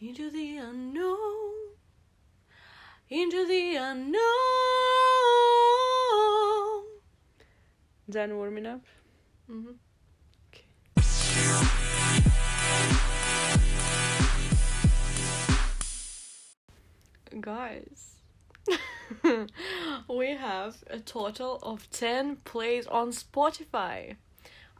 Into 0.00 0.30
the 0.30 0.58
unknown. 0.58 1.54
Into 3.10 3.44
the 3.48 3.74
unknown. 3.74 4.20
Done 8.08 8.36
warming 8.36 8.66
up? 8.66 8.82
hmm 9.48 9.72
Guys, 17.40 18.16
we 20.08 20.30
have 20.36 20.76
a 20.88 20.98
total 21.00 21.58
of 21.62 21.90
10 21.90 22.36
plays 22.44 22.86
on 22.86 23.10
Spotify, 23.10 24.16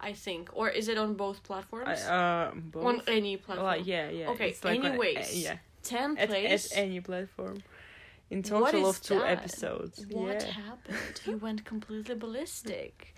I 0.00 0.12
think. 0.12 0.50
Or 0.52 0.68
is 0.68 0.88
it 0.88 0.98
on 0.98 1.14
both 1.14 1.42
platforms? 1.42 2.00
Uh, 2.00 2.52
both. 2.54 2.84
on 2.84 3.02
any 3.06 3.36
platform. 3.36 3.66
Well, 3.66 3.80
yeah, 3.80 4.08
yeah. 4.10 4.30
Okay, 4.30 4.54
like 4.62 4.84
anyways, 4.84 5.16
uh, 5.18 5.32
yeah. 5.32 5.56
10 5.82 6.18
At, 6.18 6.28
plays. 6.28 6.72
at 6.72 6.78
any 6.78 7.00
platform. 7.00 7.62
In 8.30 8.42
total 8.42 8.88
of 8.88 9.00
two 9.00 9.18
that? 9.18 9.38
episodes. 9.38 10.06
What 10.10 10.42
yeah. 10.42 10.50
happened? 10.50 11.20
He 11.24 11.34
went 11.34 11.64
completely 11.64 12.14
ballistic. 12.14 13.14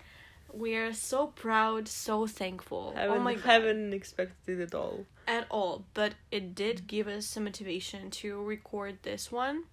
We 0.53 0.75
are 0.75 0.93
so 0.93 1.27
proud, 1.27 1.87
so 1.87 2.27
thankful. 2.27 2.93
Haven't, 2.95 3.17
oh 3.17 3.19
my 3.21 3.35
god. 3.35 3.43
haven't 3.43 3.93
expected 3.93 4.59
it 4.59 4.63
at 4.63 4.73
all. 4.73 5.05
At 5.27 5.47
all, 5.49 5.85
but 5.93 6.15
it 6.29 6.55
did 6.55 6.87
give 6.87 7.07
us 7.07 7.25
some 7.25 7.45
motivation 7.45 8.09
to 8.11 8.41
record 8.41 8.97
this 9.03 9.31
one. 9.31 9.63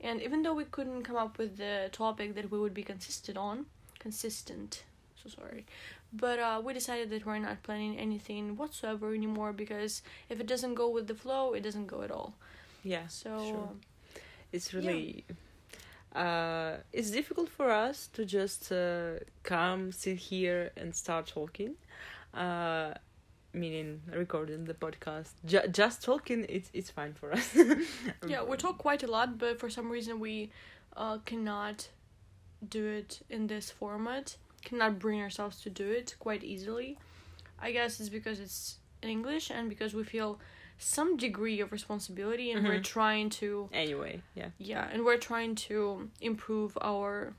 And 0.00 0.22
even 0.22 0.42
though 0.42 0.54
we 0.54 0.64
couldn't 0.64 1.02
come 1.02 1.16
up 1.16 1.38
with 1.38 1.56
the 1.56 1.88
topic 1.92 2.34
that 2.34 2.50
we 2.50 2.58
would 2.58 2.74
be 2.74 2.82
consistent 2.82 3.36
on, 3.36 3.66
consistent, 3.98 4.84
so 5.22 5.28
sorry, 5.30 5.66
but 6.12 6.38
uh, 6.38 6.60
we 6.64 6.72
decided 6.72 7.10
that 7.10 7.26
we're 7.26 7.38
not 7.38 7.62
planning 7.62 7.98
anything 7.98 8.56
whatsoever 8.56 9.14
anymore 9.14 9.52
because 9.52 10.02
if 10.28 10.40
it 10.40 10.46
doesn't 10.46 10.74
go 10.74 10.88
with 10.88 11.06
the 11.06 11.14
flow, 11.14 11.52
it 11.52 11.62
doesn't 11.62 11.86
go 11.86 12.02
at 12.02 12.10
all. 12.10 12.34
Yeah. 12.82 13.06
So, 13.08 13.44
sure. 13.44 13.70
It's 14.52 14.72
really 14.72 15.24
uh 16.14 16.78
it's 16.90 17.10
difficult 17.10 17.50
for 17.50 17.70
us 17.70 18.08
to 18.14 18.24
just 18.24 18.72
uh, 18.72 19.10
come 19.42 19.92
sit 19.92 20.16
here 20.16 20.70
and 20.74 20.96
start 20.96 21.26
talking 21.26 21.74
uh 22.32 22.94
meaning 23.52 24.00
recording 24.14 24.64
the 24.64 24.72
podcast 24.72 25.32
Ju- 25.44 25.68
just 25.70 26.02
talking 26.02 26.46
it's 26.48 26.70
it's 26.72 26.90
fine 26.90 27.12
for 27.12 27.32
us 27.32 27.54
yeah, 28.26 28.42
we 28.42 28.56
talk 28.56 28.78
quite 28.78 29.02
a 29.02 29.06
lot, 29.06 29.38
but 29.38 29.60
for 29.60 29.68
some 29.68 29.90
reason 29.90 30.18
we 30.18 30.50
uh, 30.96 31.18
cannot 31.24 31.88
do 32.66 32.86
it 32.86 33.20
in 33.30 33.46
this 33.46 33.70
format. 33.70 34.36
Cannot 34.64 34.98
bring 34.98 35.20
ourselves 35.20 35.60
to 35.62 35.70
do 35.70 35.90
it 35.90 36.14
quite 36.18 36.42
easily. 36.44 36.98
I 37.58 37.72
guess 37.72 38.00
it's 38.00 38.08
because 38.08 38.40
it's 38.40 38.78
in 39.02 39.08
English 39.08 39.50
and 39.50 39.68
because 39.68 39.94
we 39.94 40.04
feel 40.04 40.38
some 40.78 41.16
degree 41.16 41.60
of 41.60 41.72
responsibility 41.72 42.52
and 42.52 42.64
we're 42.66 42.78
Mhm. 42.78 42.84
trying 42.84 43.30
to 43.30 43.68
anyway 43.72 44.22
yeah 44.34 44.50
yeah, 44.58 44.88
and 44.92 45.04
we're 45.04 45.18
trying 45.18 45.54
to 45.56 46.08
improve 46.20 46.76
our 46.80 47.34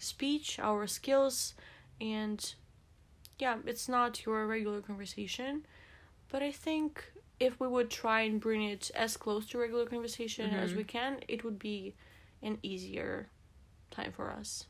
speech, 0.00 0.58
our 0.58 0.86
skills, 0.86 1.54
and 2.00 2.54
yeah, 3.38 3.58
it's 3.66 3.88
not 3.88 4.24
your 4.24 4.46
regular 4.46 4.80
conversation, 4.80 5.66
but 6.28 6.42
I 6.42 6.50
think 6.52 7.12
if 7.40 7.60
we 7.60 7.68
would 7.68 7.90
try 7.90 8.22
and 8.22 8.40
bring 8.40 8.62
it 8.62 8.90
as 8.94 9.16
close 9.16 9.46
to 9.50 9.58
regular 9.58 9.86
conversation 9.86 10.52
as 10.54 10.72
Mhm. 10.72 10.76
we 10.76 10.84
can, 10.84 11.20
it 11.28 11.44
would 11.44 11.58
be 11.58 11.94
an 12.42 12.58
easier 12.62 13.28
time 13.90 14.12
for 14.12 14.30
us. 14.30 14.66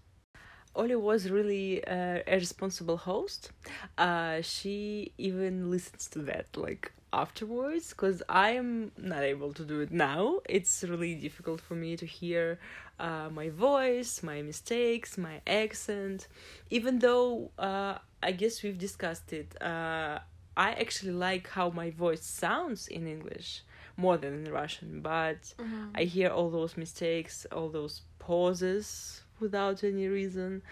Ollie 0.78 0.94
was 0.94 1.28
really 1.28 1.84
uh, 1.84 2.20
a 2.26 2.36
responsible 2.36 2.96
host. 2.96 3.50
Uh, 3.98 4.40
she 4.42 5.12
even 5.18 5.70
listens 5.70 6.06
to 6.10 6.20
that 6.20 6.46
like 6.56 6.92
afterwards 7.12 7.90
because 7.90 8.22
I'm 8.28 8.92
not 8.96 9.22
able 9.22 9.52
to 9.54 9.64
do 9.64 9.80
it 9.80 9.90
now. 9.90 10.38
It's 10.48 10.84
really 10.84 11.16
difficult 11.16 11.60
for 11.60 11.74
me 11.74 11.96
to 11.96 12.06
hear 12.06 12.60
uh, 13.00 13.28
my 13.32 13.48
voice, 13.48 14.22
my 14.22 14.40
mistakes, 14.42 15.18
my 15.18 15.40
accent. 15.46 16.28
Even 16.70 17.00
though 17.00 17.50
uh, 17.58 17.98
I 18.22 18.30
guess 18.32 18.62
we've 18.62 18.78
discussed 18.78 19.32
it, 19.32 19.60
uh, 19.60 20.20
I 20.56 20.72
actually 20.72 21.12
like 21.12 21.48
how 21.48 21.70
my 21.70 21.91
voice 21.91 22.24
sounds 22.24 22.86
in 22.86 23.08
English 23.08 23.62
more 23.97 24.16
than 24.16 24.47
in 24.47 24.53
Russian, 24.53 25.00
but 25.00 25.54
I 25.94 26.04
hear 26.04 26.28
all 26.30 26.50
those 26.50 26.76
mistakes, 26.76 27.47
all 27.50 27.69
those 27.69 28.03
pauses 28.20 29.22
without 29.41 29.84
any 29.84 30.09
reason, 30.09 30.62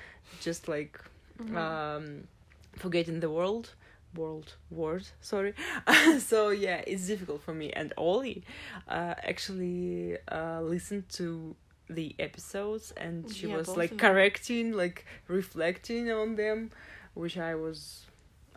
just 0.41 0.69
like 0.69 1.01
Mhm. 1.39 1.57
um, 1.57 2.29
forgetting 2.77 3.21
the 3.21 3.31
world, 3.31 3.75
world 4.15 4.55
word. 4.71 5.07
Sorry. 5.21 5.55
so 6.19 6.51
yeah, 6.51 6.83
it's 6.87 7.07
difficult 7.07 7.43
for 7.43 7.55
me. 7.55 7.71
And 7.73 7.93
Ollie 7.97 8.45
uh, 8.89 9.15
actually 9.23 10.17
uh, 10.31 10.61
listened 10.63 11.09
to 11.11 11.57
the 11.89 12.15
episodes, 12.19 12.93
and 12.97 13.29
she 13.31 13.47
Yeah, 13.47 13.57
was 13.57 13.77
like 13.77 13.97
correcting, 13.99 14.73
like 14.73 15.05
reflecting 15.29 16.11
on 16.11 16.37
them, 16.37 16.71
which 17.15 17.37
I 17.39 17.55
was. 17.55 18.07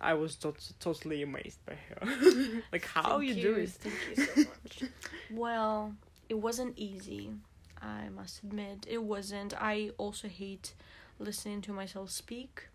I 0.02 0.14
was 0.14 0.36
tot- 0.36 0.72
totally 0.80 1.22
amazed 1.24 1.60
by 1.66 1.76
her. 1.90 2.08
like 2.72 2.86
how 2.86 3.20
Thank 3.20 3.36
you, 3.36 3.42
do 3.42 3.56
it. 3.56 3.70
Thank 3.70 4.08
you 4.08 4.16
so 4.16 4.32
much. 4.36 4.84
well, 5.30 5.96
it 6.30 6.36
wasn't 6.36 6.74
easy. 6.78 7.32
I 7.82 8.10
must 8.10 8.44
admit, 8.44 8.86
it 8.88 9.04
wasn't. 9.04 9.54
I 9.60 9.92
also 9.98 10.28
hate 10.28 10.74
listening 11.18 11.62
to 11.62 11.74
myself 11.74 12.12
speak. 12.12 12.70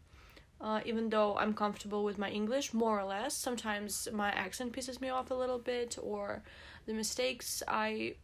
Uh, 0.60 0.80
even 0.86 1.10
though 1.10 1.36
I'm 1.36 1.52
comfortable 1.52 2.04
with 2.04 2.16
my 2.16 2.30
English, 2.30 2.72
more 2.72 2.98
or 2.98 3.04
less, 3.04 3.34
sometimes 3.34 4.08
my 4.12 4.30
accent 4.30 4.72
pisses 4.72 5.00
me 5.00 5.08
off 5.10 5.30
a 5.30 5.34
little 5.34 5.58
bit, 5.58 5.98
or 6.02 6.42
the 6.86 6.94
mistakes 6.94 7.62
I 7.68 8.14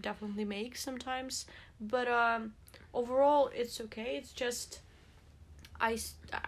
definitely 0.00 0.44
make 0.44 0.76
sometimes. 0.76 1.46
But 1.80 2.08
um, 2.08 2.54
overall, 2.92 3.50
it's 3.54 3.80
okay. 3.80 4.16
It's 4.16 4.32
just 4.32 4.80
I, 5.80 5.98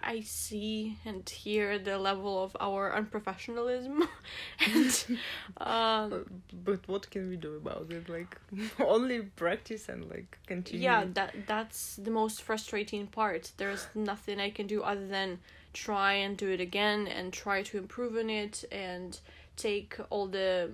I 0.03 0.21
see 0.21 0.97
and 1.05 1.29
hear 1.29 1.79
the 1.79 1.99
level 1.99 2.43
of 2.43 2.57
our 2.61 2.93
unprofessionalism 2.93 4.07
and 4.67 5.19
um, 5.59 6.25
But 6.65 6.89
what 6.89 7.11
can 7.11 7.29
we 7.29 7.37
do 7.37 7.57
about 7.57 7.91
it? 7.91 8.09
Like 8.09 8.37
only 8.81 9.21
practice 9.23 9.89
and 9.89 10.09
like 10.09 10.39
continue. 10.47 10.83
yeah 10.83 11.05
that 11.15 11.35
that's 11.47 11.97
the 11.97 12.11
most 12.11 12.43
frustrating 12.43 13.07
part 13.07 13.53
there's 13.57 13.87
nothing 13.95 14.41
i 14.41 14.51
can 14.51 14.67
do 14.67 14.83
other 14.83 15.07
than 15.07 15.39
try 15.73 16.13
and 16.15 16.37
do 16.37 16.49
it 16.51 16.61
again 16.61 17.07
and 17.07 17.33
try 17.33 17.63
to 17.63 17.79
improve 17.79 18.17
on 18.17 18.31
it 18.31 18.65
and 18.73 19.21
take 19.57 19.97
all 20.11 20.27
the 20.27 20.71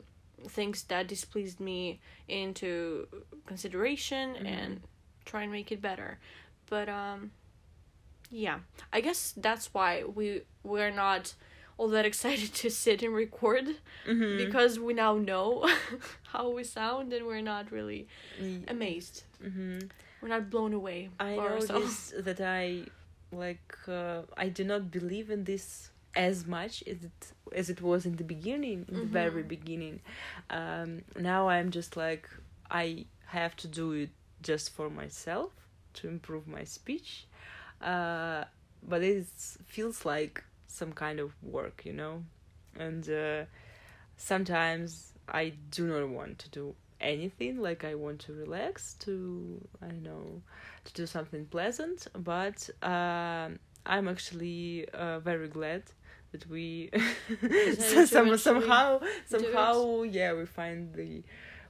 things 0.48 0.84
that 0.84 1.06
displeased 1.08 1.60
me 1.60 2.00
into 2.28 3.06
consideration 3.46 4.34
Mhm. 4.34 4.46
and 4.46 4.80
try 5.24 5.42
and 5.42 5.52
make 5.52 5.72
it 5.72 5.80
better 5.80 6.18
but 6.68 6.88
um 6.88 7.30
yeah 8.30 8.58
i 8.92 9.00
guess 9.00 9.34
that's 9.36 9.72
why 9.74 10.02
we 10.04 10.42
we're 10.62 10.90
not 10.90 11.34
all 11.76 11.88
that 11.88 12.04
excited 12.12 12.52
to 12.54 12.70
sit 12.70 13.02
and 13.02 13.14
record 13.14 13.66
Mhm. 14.06 14.36
because 14.38 14.78
we 14.78 14.92
now 14.94 15.14
know 15.16 15.68
how 16.32 16.48
we 16.50 16.64
sound 16.64 17.12
and 17.12 17.26
we're 17.26 17.42
not 17.42 17.70
really 17.70 18.06
amazed 18.68 19.24
mhm. 19.42 19.90
we're 20.20 20.28
not 20.36 20.50
blown 20.50 20.72
away 20.72 21.08
I 21.18 21.36
noticed 21.36 22.24
that 22.24 22.40
I 22.40 22.86
like 23.32 23.76
uh, 23.88 24.22
I 24.36 24.48
do 24.48 24.64
not 24.64 24.90
believe 24.90 25.28
in 25.30 25.44
this 25.44 25.90
as 26.14 26.46
much 26.46 26.82
as 26.86 26.98
it 27.04 27.32
as 27.60 27.68
it 27.68 27.80
was 27.82 28.06
in 28.06 28.16
the 28.16 28.24
beginning, 28.24 28.84
in 28.88 28.94
the 29.00 29.10
very 29.22 29.42
Mhm. 29.42 29.48
beginning. 29.56 29.96
Um, 30.58 31.02
now 31.30 31.48
I'm 31.48 31.70
just 31.70 31.96
like 31.96 32.24
I 32.70 33.06
have 33.38 33.54
to 33.62 33.66
do 33.80 33.86
it 34.02 34.10
just 34.50 34.66
for 34.76 34.88
myself 34.88 35.50
to 35.94 36.08
improve 36.08 36.46
my 36.46 36.64
speech, 36.64 37.26
uh, 37.84 38.44
but 38.82 39.02
it 39.02 39.26
feels 39.66 40.04
like 40.04 40.42
some 40.66 40.92
kind 40.92 41.20
of 41.20 41.32
work, 41.42 41.82
you 41.84 41.92
know, 41.92 42.24
and 42.78 43.08
uh, 43.08 43.44
sometimes 44.16 45.12
I 45.28 45.52
do 45.70 45.86
not 45.86 46.08
want 46.08 46.38
to 46.40 46.48
do 46.50 46.74
anything 47.04 47.60
like 47.60 47.84
i 47.84 47.94
want 47.94 48.18
to 48.18 48.32
relax 48.32 48.94
to 48.94 49.60
i 49.82 49.86
don't 49.86 50.02
know 50.02 50.42
to 50.84 50.92
do 50.94 51.06
something 51.06 51.44
pleasant 51.46 52.06
but 52.18 52.68
um 52.82 53.58
i'm 53.86 54.08
actually 54.08 54.88
uh, 54.94 55.18
very 55.20 55.48
glad 55.48 55.82
that 56.32 56.48
we 56.48 56.90
so, 57.78 58.04
some, 58.06 58.36
somehow 58.36 59.00
somehow 59.26 60.02
yeah 60.02 60.32
we 60.32 60.46
find 60.46 60.94
the 60.94 61.22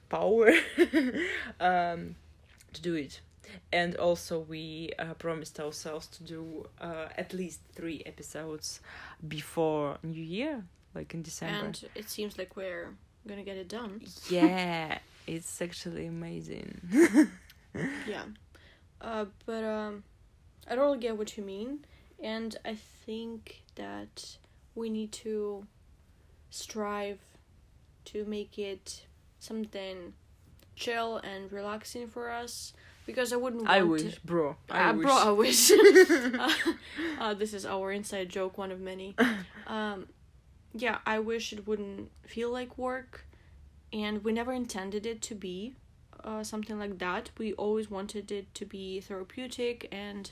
power 0.09 0.51
um 1.59 2.15
to 2.73 2.81
do 2.81 2.95
it 2.95 3.19
and 3.71 3.95
also 3.95 4.39
we 4.39 4.91
uh, 4.99 5.13
promised 5.15 5.59
ourselves 5.59 6.07
to 6.07 6.23
do 6.23 6.67
uh, 6.81 7.07
at 7.17 7.33
least 7.33 7.59
three 7.73 8.01
episodes 8.05 8.79
before 9.27 9.97
new 10.03 10.23
year 10.23 10.63
like 10.93 11.13
in 11.13 11.21
december. 11.21 11.65
And 11.65 11.89
it 11.95 12.09
seems 12.09 12.37
like 12.37 12.55
we're 12.55 12.93
gonna 13.27 13.43
get 13.43 13.57
it 13.57 13.67
done. 13.67 14.01
Yeah 14.29 14.99
it's 15.27 15.61
actually 15.61 16.07
amazing. 16.07 17.29
Yeah. 18.07 18.23
Uh 19.01 19.25
but 19.45 19.65
um 19.65 20.03
i 20.65 20.75
don't 20.75 20.85
really 20.85 20.99
get 20.99 21.17
what 21.17 21.35
you 21.37 21.43
mean. 21.43 21.79
And 22.23 22.55
i 22.63 22.75
think 23.05 23.63
that 23.75 24.37
we 24.75 24.89
need 24.89 25.11
to 25.11 25.65
strive 26.49 27.19
to 28.05 28.23
make 28.25 28.57
it 28.57 29.05
something 29.39 30.13
chill 30.75 31.17
and 31.17 31.51
relaxing 31.51 32.07
for 32.07 32.29
us 32.29 32.73
because 33.05 33.31
I 33.33 33.35
wouldn't 33.35 33.63
want 33.63 33.71
I 33.75 33.79
to- 33.79 33.85
wish, 33.87 34.19
bro. 34.19 34.55
I 34.69 34.89
uh, 34.89 34.93
wish. 34.93 35.05
Bro, 35.05 35.17
I 35.17 35.31
wish. 35.31 35.71
uh, 35.71 36.49
uh, 37.19 37.33
this 37.33 37.53
is 37.53 37.65
our 37.65 37.91
inside 37.91 38.29
joke, 38.29 38.57
one 38.57 38.71
of 38.71 38.79
many. 38.79 39.15
Um, 39.67 40.07
yeah, 40.75 40.99
I 41.07 41.17
wish 41.17 41.51
it 41.51 41.65
wouldn't 41.67 42.11
feel 42.27 42.51
like 42.51 42.77
work, 42.77 43.25
and 43.91 44.23
we 44.23 44.31
never 44.31 44.53
intended 44.53 45.05
it 45.07 45.23
to 45.23 45.33
be 45.33 45.73
uh, 46.23 46.43
something 46.43 46.77
like 46.77 46.99
that. 46.99 47.31
We 47.39 47.53
always 47.53 47.89
wanted 47.89 48.31
it 48.31 48.53
to 48.55 48.65
be 48.65 48.99
therapeutic 49.01 49.87
and 49.91 50.29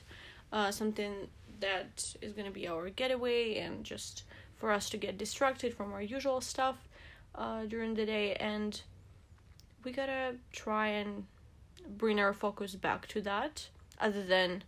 uh, 0.52 0.70
something 0.70 1.28
that 1.60 2.14
is 2.22 2.32
gonna 2.32 2.52
be 2.52 2.68
our 2.68 2.90
getaway 2.90 3.56
and 3.58 3.82
just 3.84 4.22
for 4.56 4.70
us 4.70 4.88
to 4.90 4.96
get 4.96 5.18
distracted 5.18 5.74
from 5.74 5.92
our 5.92 6.02
usual 6.02 6.40
stuff 6.40 6.76
uh, 7.34 7.64
during 7.64 7.94
the 7.94 8.06
day. 8.06 8.34
And 8.34 8.80
we 9.82 9.90
gotta 9.92 10.36
try 10.52 10.88
and 10.88 11.26
bring 11.88 12.18
our 12.20 12.32
focus 12.32 12.74
back 12.74 13.06
to 13.08 13.20
that 13.20 13.68
other 14.00 14.22
than 14.24 14.62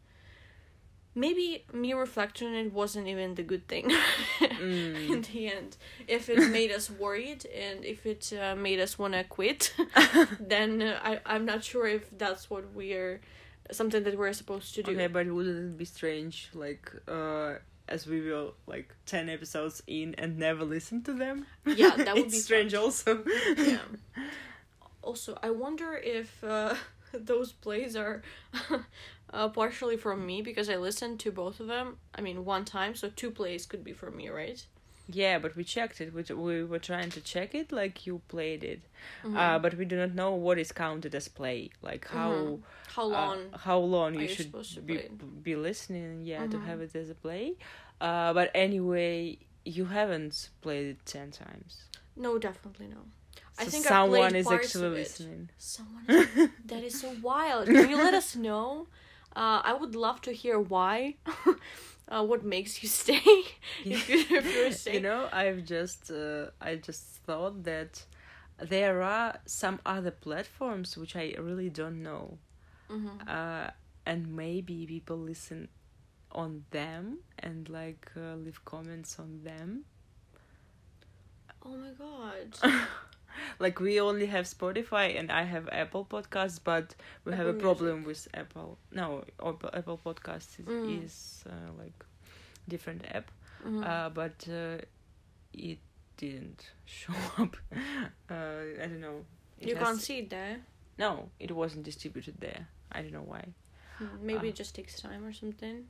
maybe 1.14 1.64
me 1.72 1.92
reflecting 1.94 2.48
on 2.48 2.54
it 2.54 2.72
wasn't 2.72 3.06
even 3.08 3.34
the 3.34 3.42
good 3.42 3.66
thing 3.68 3.90
Mm. 4.40 5.10
in 5.10 5.20
the 5.22 5.52
end 5.52 5.76
if 6.08 6.30
it 6.30 6.38
made 6.58 6.70
us 6.70 6.88
worried 6.90 7.44
and 7.46 7.84
if 7.84 8.06
it 8.06 8.32
uh, 8.32 8.54
made 8.56 8.80
us 8.80 8.98
want 8.98 9.12
to 9.12 9.22
quit 9.24 9.74
then 10.40 10.80
uh, 10.80 10.98
I, 11.02 11.20
i'm 11.26 11.44
not 11.44 11.62
sure 11.62 11.86
if 11.86 12.08
that's 12.16 12.48
what 12.48 12.64
we're 12.74 13.20
something 13.70 14.02
that 14.04 14.16
we're 14.16 14.32
supposed 14.32 14.74
to 14.76 14.82
do 14.82 14.92
Okay, 14.92 15.08
but 15.08 15.26
wouldn't 15.26 15.58
it 15.58 15.76
be 15.78 15.84
strange, 15.84 16.48
like, 16.54 16.90
uh, 17.08 17.54
as 17.88 18.06
we 18.06 18.20
will 18.22 18.54
like 18.66 18.94
ten 19.04 19.28
episodes 19.28 19.82
in 19.86 20.14
and 20.16 20.38
never 20.38 20.64
listen 20.64 21.02
to 21.02 21.12
them? 21.12 21.46
Yeah, 21.66 21.90
that 21.96 22.14
would 22.14 22.30
be 22.30 22.38
strange. 22.38 22.72
fun. 22.74 22.82
Also, 22.84 23.24
yeah 23.56 23.78
also 25.02 25.36
i 25.42 25.50
wonder 25.50 25.94
if 25.96 26.42
uh, 26.44 26.74
those 27.32 27.53
plays 27.53 27.97
are 27.97 28.23
uh, 29.32 29.49
partially 29.49 29.97
from 29.97 30.25
me 30.26 30.43
because 30.43 30.69
i 30.70 30.76
listened 30.76 31.19
to 31.20 31.31
both 31.32 31.61
of 31.61 31.67
them 31.67 31.97
i 32.14 32.20
mean 32.20 32.44
one 32.44 32.64
time 32.64 32.94
so 32.94 33.08
two 33.08 33.31
plays 33.31 33.67
could 33.67 33.85
be 33.85 33.93
from 33.93 34.17
me 34.17 34.29
right 34.29 34.67
yeah, 35.08 35.38
but 35.38 35.55
we 35.55 35.62
checked 35.62 36.00
it. 36.00 36.12
We 36.12 36.25
we 36.35 36.64
were 36.64 36.81
trying 36.81 37.11
to 37.11 37.20
check 37.20 37.55
it, 37.55 37.70
like 37.70 38.06
you 38.08 38.23
played 38.26 38.64
it, 38.64 38.81
Mhm. 39.25 39.37
uh, 39.37 39.58
but 39.61 39.75
we 39.75 39.85
do 39.85 39.97
not 39.97 40.14
know 40.14 40.32
what 40.35 40.58
is 40.58 40.73
counted 40.73 41.14
as 41.14 41.29
play, 41.29 41.70
like 41.81 42.08
how. 42.08 42.32
Mhm. 42.32 42.62
how 42.88 43.05
uh, 43.05 43.08
long 43.08 43.38
how 43.67 43.79
long 43.79 44.14
you 44.14 44.26
should 44.26 44.53
to 44.75 44.81
be 44.81 44.99
be 45.44 45.55
listening 45.55 46.25
yeah 46.25 46.47
to 46.49 46.56
Mhm. 46.58 46.64
have 46.64 46.81
it 46.81 46.94
as 46.97 47.08
a 47.11 47.14
play 47.14 47.55
uh 48.00 48.32
but 48.32 48.50
anyway 48.55 49.38
you 49.64 49.85
haven't 49.87 50.50
played 50.61 50.87
it 50.94 50.99
10 51.06 51.31
times 51.31 51.73
no 52.17 52.38
definitely 52.38 52.87
no 52.88 53.03
I 53.58 53.64
think 53.64 53.84
someone 53.84 54.10
played 54.30 54.36
is 54.36 54.46
actually 54.50 54.88
listening 54.98 55.48
Someone 55.58 56.04
is, 56.08 56.48
that 56.68 56.82
is 56.84 56.94
so 57.00 57.10
wild. 57.22 57.66
Can 57.68 57.90
you 57.90 57.96
let 57.96 58.14
us 58.14 58.36
know? 58.36 58.86
Uh, 59.34 59.60
I 59.64 59.72
would 59.74 59.94
love 59.94 60.20
to 60.22 60.32
hear 60.32 60.58
why. 60.58 61.16
uh, 62.08 62.24
what 62.24 62.44
makes 62.44 62.82
you 62.82 62.88
stay? 62.88 63.20
if, 63.84 64.08
you, 64.08 64.24
if 64.30 64.86
you 64.86 65.00
know 65.00 65.28
i've 65.32 65.64
just 65.64 66.10
uh, 66.10 66.46
i 66.60 66.74
just 66.76 67.02
thought 67.26 67.64
that 67.64 68.04
there 68.58 69.02
are 69.02 69.38
some 69.46 69.78
other 69.84 70.10
platforms 70.10 70.96
which 70.96 71.14
i 71.16 71.34
really 71.38 71.68
don't 71.70 72.02
know 72.02 72.38
Mhm. 72.90 73.28
uh 73.28 73.70
and 74.06 74.34
maybe 74.36 74.86
people 74.86 75.18
listen 75.18 75.68
on 76.32 76.64
them 76.70 77.18
and 77.38 77.68
like 77.68 78.10
uh, 78.16 78.34
leave 78.36 78.64
comments 78.64 79.18
on 79.18 79.42
them 79.42 79.84
Oh 81.64 81.76
my 81.76 81.90
god. 81.98 82.86
like 83.58 83.80
we 83.80 84.00
only 84.00 84.26
have 84.26 84.44
spotify 84.46 85.18
and 85.18 85.30
i 85.32 85.42
have 85.42 85.68
apple 85.72 86.04
podcasts 86.04 86.60
but 86.62 86.94
we 87.24 87.32
have 87.32 87.46
a 87.46 87.50
Apple 87.50 87.60
problem 87.60 88.04
with 88.04 88.28
apple 88.34 88.78
no 88.92 89.24
apple, 89.40 89.70
apple 89.72 90.00
podcasts 90.04 90.58
is, 90.60 90.66
Mm. 90.66 91.04
is 91.04 91.44
uh, 91.48 91.72
like 91.78 92.04
different 92.68 93.02
app 93.14 93.30
Mhm. 93.66 93.84
uh, 93.84 94.10
but 94.10 94.46
uh, 94.48 94.78
it 95.52 95.78
didn't 96.16 96.70
show 96.84 97.14
up 97.38 97.56
uh, 98.30 98.34
i 98.82 98.86
don't 98.86 99.00
know 99.00 99.24
It 99.60 99.68
you 99.68 99.74
has- 99.76 99.84
can't 99.84 100.00
see 100.00 100.18
it 100.18 100.30
there. 100.30 100.56
no 100.98 101.30
it 101.40 101.50
wasn't 101.50 101.84
distributed 101.84 102.34
there 102.40 102.68
i 102.92 103.02
don't 103.02 103.12
know 103.12 103.26
why 103.34 103.44
Hmm, 103.98 104.26
Maybe 104.26 104.48
Ah. 104.48 104.50
it 104.50 104.56
just 104.56 104.74
takes 104.74 105.00
time 105.00 105.24
or 105.24 105.32
something. 105.32 105.86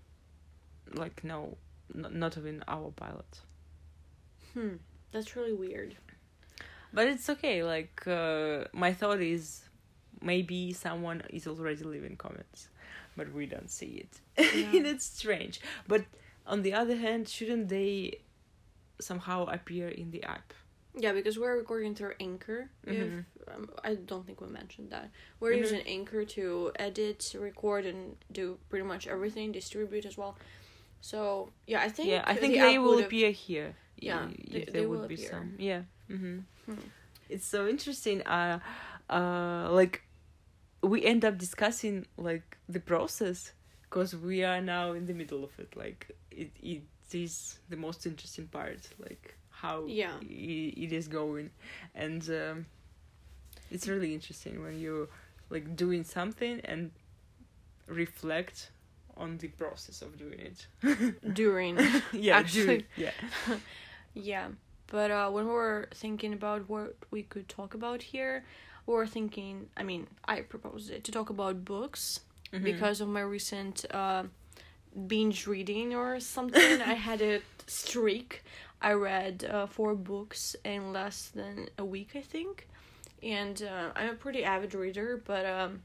like 0.94 1.24
no 1.24 1.56
n- 1.94 2.12
not 2.22 2.36
even 2.38 2.62
our 2.68 2.90
pilot 2.92 3.40
Hmm. 4.54 4.76
That's 5.12 5.34
really 5.36 5.52
weird. 5.52 5.96
But 6.92 7.06
it's 7.06 7.28
okay 7.28 7.62
like 7.62 8.02
uh, 8.06 8.64
my 8.72 8.92
thought 8.92 9.20
is 9.20 9.62
maybe 10.22 10.72
someone 10.72 11.22
is 11.30 11.46
already 11.46 11.84
leaving 11.84 12.16
comments 12.16 12.68
but 13.16 13.32
we 13.32 13.46
don't 13.46 13.70
see 13.70 14.04
it 14.04 14.20
Yeah. 14.54 14.76
and 14.76 14.86
it's 14.86 15.04
strange 15.04 15.60
but 15.88 16.04
on 16.46 16.62
the 16.62 16.72
other 16.72 16.96
hand 16.96 17.28
shouldn't 17.28 17.68
they 17.68 18.20
somehow 19.00 19.44
appear 19.46 19.88
in 19.88 20.10
the 20.10 20.22
app 20.24 20.52
Yeah, 20.98 21.12
because 21.12 21.36
we're 21.38 21.56
recording 21.58 21.94
through 21.94 22.14
Anchor. 22.28 22.70
If 22.86 23.08
Mhm. 23.12 23.24
um, 23.52 23.68
I 23.84 23.90
don't 24.10 24.24
think 24.26 24.40
we 24.40 24.48
mentioned 24.48 24.88
that, 24.96 25.10
we're 25.40 25.52
Mhm. 25.52 25.64
using 25.64 25.82
Anchor 25.96 26.24
to 26.36 26.72
edit, 26.86 27.20
record, 27.48 27.84
and 27.84 28.16
do 28.32 28.44
pretty 28.70 28.86
much 28.92 29.06
everything. 29.06 29.52
Distribute 29.52 30.06
as 30.10 30.16
well. 30.16 30.32
So 31.00 31.50
yeah, 31.66 31.80
I 31.82 31.88
think 31.88 32.08
yeah 32.10 32.22
i 32.26 32.34
think 32.34 32.54
the 32.54 32.60
they 32.60 32.78
will 32.78 32.98
appear 32.98 33.30
here 33.30 33.74
Yeah, 34.00 34.24
i- 34.24 34.28
if 34.30 34.52
they- 34.52 34.72
there 34.72 34.72
they 34.82 34.86
would 34.86 35.00
will 35.00 35.08
be 35.08 35.14
appear. 35.14 35.30
some 35.30 35.54
yeah 35.58 35.82
hmm 36.08 36.38
Hmm. 36.66 36.88
it's 37.28 37.46
so 37.46 37.68
interesting 37.68 38.22
uh 38.26 38.58
uh 39.10 39.68
like 39.70 40.02
we 40.82 41.04
end 41.04 41.24
up 41.24 41.38
discussing 41.38 42.06
like 42.16 42.58
the 42.68 42.80
process 42.80 43.52
because 43.82 44.14
we 44.16 44.44
are 44.44 44.60
now 44.60 44.92
in 44.92 45.06
the 45.06 45.14
middle 45.14 45.42
of 45.44 45.58
it 45.58 45.76
like 45.76 46.10
it 46.30 46.50
it 46.62 46.82
is 47.12 47.58
the 47.68 47.76
most 47.76 48.06
interesting 48.06 48.48
part 48.48 48.80
like 48.98 49.36
how 49.50 49.86
Yeah. 49.86 50.16
i- 50.22 50.74
it 50.84 50.92
is 50.92 51.08
going 51.08 51.50
and 51.94 52.22
um 52.30 52.66
it's 53.70 53.88
really 53.88 54.12
interesting 54.14 54.62
when 54.62 54.78
you 54.78 55.08
like 55.50 55.74
doing 55.76 56.04
something 56.04 56.60
and 56.64 56.90
reflect 57.86 58.70
on 59.16 59.38
the 59.38 59.48
process 59.48 60.02
of 60.02 60.16
doing 60.18 60.38
it 60.40 60.66
during. 61.34 61.78
yeah 62.12 62.36
Actually. 62.38 62.66
doing- 62.66 62.84
yeah 62.96 63.10
yeah, 64.14 64.48
but 64.88 65.10
uh, 65.10 65.30
when 65.30 65.46
we 65.46 65.52
were 65.52 65.88
thinking 65.94 66.32
about 66.32 66.68
what 66.68 66.96
we 67.10 67.22
could 67.22 67.48
talk 67.48 67.74
about 67.74 68.02
here, 68.02 68.44
we 68.86 68.94
were 68.94 69.06
thinking. 69.06 69.68
I 69.76 69.82
mean, 69.82 70.06
I 70.24 70.40
proposed 70.42 70.90
it 70.90 71.04
to 71.04 71.12
talk 71.12 71.30
about 71.30 71.64
books 71.64 72.20
Mhm. 72.52 72.62
because 72.62 73.00
of 73.00 73.08
my 73.08 73.20
recent 73.22 73.84
uh, 73.90 74.22
binge 75.06 75.46
reading 75.46 75.94
or 75.94 76.20
something. 76.20 76.80
I 76.80 76.94
had 76.94 77.20
a 77.22 77.40
streak. 77.66 78.42
I 78.80 78.92
read 78.92 79.44
uh, 79.50 79.66
four 79.66 79.94
books 79.96 80.54
in 80.64 80.92
less 80.92 81.28
than 81.34 81.68
a 81.78 81.84
week, 81.84 82.10
I 82.14 82.20
think. 82.20 82.68
And 83.22 83.60
uh, 83.62 83.90
I'm 83.96 84.10
a 84.10 84.14
pretty 84.14 84.44
avid 84.44 84.74
reader, 84.74 85.20
but 85.24 85.44
um, 85.46 85.82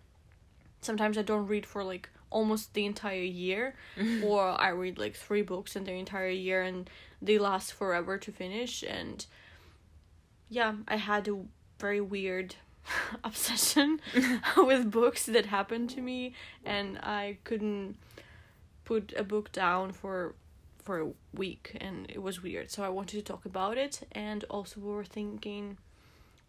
sometimes 0.82 1.18
I 1.18 1.24
don't 1.24 1.48
read 1.48 1.66
for 1.66 1.84
like 1.84 2.10
almost 2.32 2.74
the 2.74 2.86
entire 2.86 3.22
year, 3.22 3.76
or 4.24 4.60
I 4.60 4.70
read 4.70 4.98
like 4.98 5.16
three 5.16 5.44
books 5.44 5.76
in 5.76 5.84
the 5.84 5.94
entire 5.94 6.30
year 6.30 6.62
and 6.64 6.90
they 7.22 7.38
last 7.38 7.74
forever 7.74 8.18
to 8.18 8.32
finish. 8.32 8.84
And 8.84 9.26
yeah, 10.50 10.74
I 10.88 10.96
had 10.96 11.28
a 11.28 11.44
very 11.80 12.02
weird 12.02 12.56
obsession 13.24 14.00
with 14.58 14.90
books 14.90 15.26
that 15.26 15.46
happened 15.46 15.90
to 15.92 16.02
me 16.02 16.34
and 16.66 16.98
I 17.00 17.38
couldn't 17.44 17.98
put 18.86 19.14
a 19.16 19.24
book 19.24 19.52
down 19.52 19.92
for 19.92 20.36
for 20.84 21.00
a 21.00 21.12
week 21.38 21.78
and 21.80 22.10
it 22.10 22.24
was 22.24 22.42
weird. 22.42 22.72
So 22.72 22.84
I 22.84 22.90
wanted 22.90 23.18
to 23.18 23.22
talk 23.24 23.46
about 23.46 23.78
it 23.78 24.08
and 24.14 24.44
also 24.50 24.80
we 24.80 24.92
were 24.92 25.06
thinking 25.06 25.78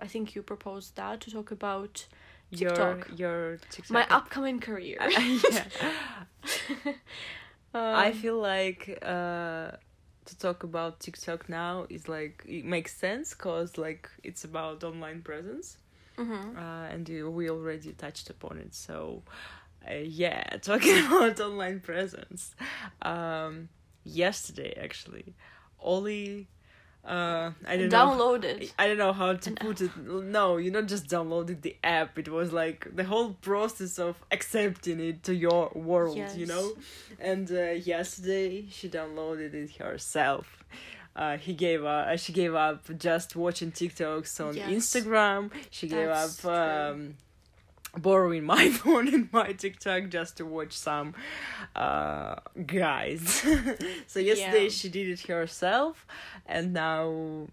I 0.00 0.06
think 0.06 0.34
you 0.34 0.42
proposed 0.42 0.96
that 0.96 1.20
to 1.20 1.30
talk 1.30 1.50
about 1.50 2.06
TikTok. 2.54 3.08
your 3.08 3.58
TikTok 3.70 3.90
my 3.90 4.06
upcoming 4.10 4.60
career. 4.60 4.98
yeah. 5.50 5.64
I 7.92 8.12
Um, 8.12 8.12
feel 8.12 8.38
like 8.38 8.98
uh, 9.02 9.72
to 10.26 10.38
talk 10.38 10.62
about 10.64 11.00
TikTok 11.00 11.48
now 11.48 11.86
is 11.88 12.08
like 12.08 12.42
it 12.46 12.64
makes 12.64 12.94
sense 12.96 13.34
because 13.34 13.78
like 13.78 14.08
it's 14.22 14.44
about 14.44 14.84
online 14.84 15.22
presence, 15.22 15.78
mhm. 16.16 16.56
uh, 16.56 16.86
and 16.92 17.08
we 17.34 17.50
already 17.50 17.92
touched 17.92 18.30
upon 18.30 18.58
it. 18.58 18.74
So, 18.74 19.22
uh, 19.88 19.94
yeah, 19.94 20.56
talking 20.62 21.06
about 21.06 21.40
online 21.40 21.80
presence. 21.80 22.54
Um, 23.02 23.68
yesterday, 24.04 24.74
actually, 24.80 25.34
Ollie, 25.80 26.48
uh, 27.04 27.50
I 27.66 27.76
know. 27.76 27.88
download 27.88 28.44
it. 28.44 28.72
I 28.78 28.86
don't 28.86 28.98
know 28.98 29.12
how 29.12 29.32
to 29.34 29.50
An 29.50 29.56
put 29.56 29.80
it. 29.80 29.90
No, 29.96 30.56
you 30.56 30.70
not 30.70 30.86
just 30.86 31.06
downloaded 31.08 31.62
the 31.62 31.76
app. 31.82 32.18
It 32.18 32.28
was 32.28 32.52
like 32.52 32.86
the 32.94 33.04
whole 33.04 33.32
process 33.40 33.98
of 33.98 34.16
accepting 34.30 35.00
it 35.00 35.22
to 35.24 35.34
your 35.34 35.70
world, 35.74 36.16
you 36.36 36.46
know. 36.46 36.72
And 37.18 37.50
uh, 37.50 37.70
yesterday 37.72 38.66
she 38.70 38.88
downloaded 38.88 39.52
it 39.54 39.72
herself. 39.76 40.46
uh, 41.16 41.36
he 41.36 41.52
gave 41.54 41.84
uh, 41.84 42.16
she 42.16 42.32
gave 42.32 42.54
up 42.54 42.84
just 42.98 43.34
watching 43.36 43.72
TikToks 43.72 44.40
on 44.46 44.56
Yes. 44.56 44.70
Instagram. 44.70 45.50
She 45.70 45.88
gave 45.88 46.08
up 46.08 46.44
um, 46.44 47.16
borrowing 47.98 48.44
my 48.44 48.68
phone 48.80 49.08
and 49.08 49.32
my 49.32 49.52
TikTok 49.52 50.08
just 50.08 50.36
to 50.38 50.46
watch 50.46 50.72
some 50.72 51.14
uh, 51.76 52.36
guys. 52.66 53.28
so 54.06 54.18
yesterday 54.20 54.64
Yeah. 54.64 54.68
she 54.70 54.88
did 54.88 55.08
it 55.08 55.20
herself, 55.26 56.06
and 56.46 56.72
now 56.72 57.48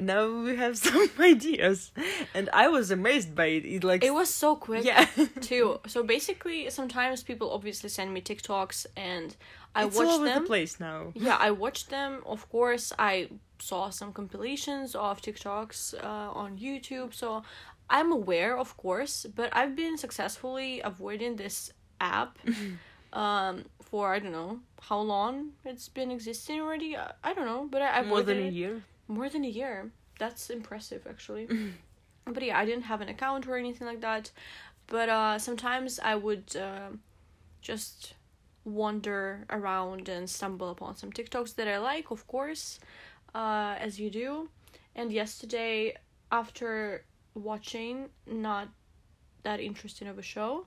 now 0.00 0.42
we 0.44 0.54
have 0.56 0.76
some 0.86 1.08
ideas, 1.18 1.90
and 2.34 2.48
I 2.52 2.68
was 2.68 2.90
amazed 2.90 3.34
by 3.34 3.46
it. 3.46 3.64
It 3.64 3.84
like 3.84 4.04
It 4.04 4.12
was 4.14 4.32
so 4.32 4.54
quick. 4.56 4.84
yeah. 4.84 5.06
too. 5.40 5.80
So 5.86 6.02
basically, 6.02 6.70
sometimes 6.70 7.22
people 7.22 7.50
obviously 7.50 7.88
send 7.88 8.12
me 8.14 8.20
TikToks 8.20 8.86
and 8.96 9.34
I 9.74 9.86
it's 9.86 9.96
all 9.98 10.04
watch 10.06 10.14
over 10.16 10.24
them. 10.26 10.42
the 10.42 10.46
place 10.46 10.78
now. 10.78 11.12
Yeah, 11.14 11.36
I 11.40 11.50
watched 11.50 11.88
them. 11.90 12.22
Of 12.26 12.48
course, 12.50 12.92
I 12.98 13.28
saw 13.60 13.90
some 13.90 14.12
compilations 14.12 14.94
of 14.94 15.20
TikToks 15.20 15.94
uh, 16.04 16.06
on 16.32 16.58
YouTube, 16.58 17.12
so 17.14 17.42
I'm 17.90 18.12
aware, 18.12 18.56
of 18.58 18.76
course. 18.76 19.26
But 19.34 19.54
I've 19.56 19.74
been 19.74 19.96
successfully 19.96 20.80
avoiding 20.80 21.36
this 21.36 21.72
app 22.00 22.38
um, 23.12 23.64
for 23.82 24.14
I 24.14 24.18
don't 24.18 24.32
know 24.32 24.60
how 24.80 25.00
long 25.00 25.52
it's 25.64 25.88
been 25.88 26.10
existing 26.10 26.60
already. 26.60 26.96
I, 26.96 27.12
I 27.24 27.34
don't 27.34 27.46
know, 27.46 27.66
but 27.70 27.82
I, 27.82 28.00
I 28.00 28.02
More 28.02 28.22
than 28.22 28.38
a 28.38 28.48
year. 28.48 28.82
More 29.06 29.28
than 29.28 29.44
a 29.44 29.48
year. 29.48 29.90
That's 30.18 30.50
impressive, 30.50 31.06
actually. 31.08 31.48
but 32.24 32.42
yeah, 32.42 32.58
I 32.58 32.64
didn't 32.64 32.84
have 32.84 33.00
an 33.00 33.08
account 33.08 33.46
or 33.46 33.56
anything 33.56 33.86
like 33.86 34.00
that. 34.00 34.30
But 34.86 35.08
uh, 35.08 35.38
sometimes 35.38 35.98
I 36.02 36.14
would 36.14 36.56
uh, 36.56 36.90
just 37.60 38.14
wander 38.64 39.44
around 39.50 40.08
and 40.08 40.28
stumble 40.28 40.70
upon 40.70 40.96
some 40.96 41.12
TikToks 41.12 41.54
that 41.56 41.68
I 41.68 41.78
like, 41.78 42.10
of 42.10 42.26
course, 42.26 42.80
uh, 43.34 43.76
as 43.78 43.98
you 43.98 44.10
do. 44.10 44.48
And 44.94 45.12
yesterday, 45.12 45.94
after 46.32 47.04
watching 47.38 48.10
not 48.26 48.68
that 49.42 49.60
interesting 49.60 50.08
of 50.08 50.18
a 50.18 50.22
show, 50.22 50.66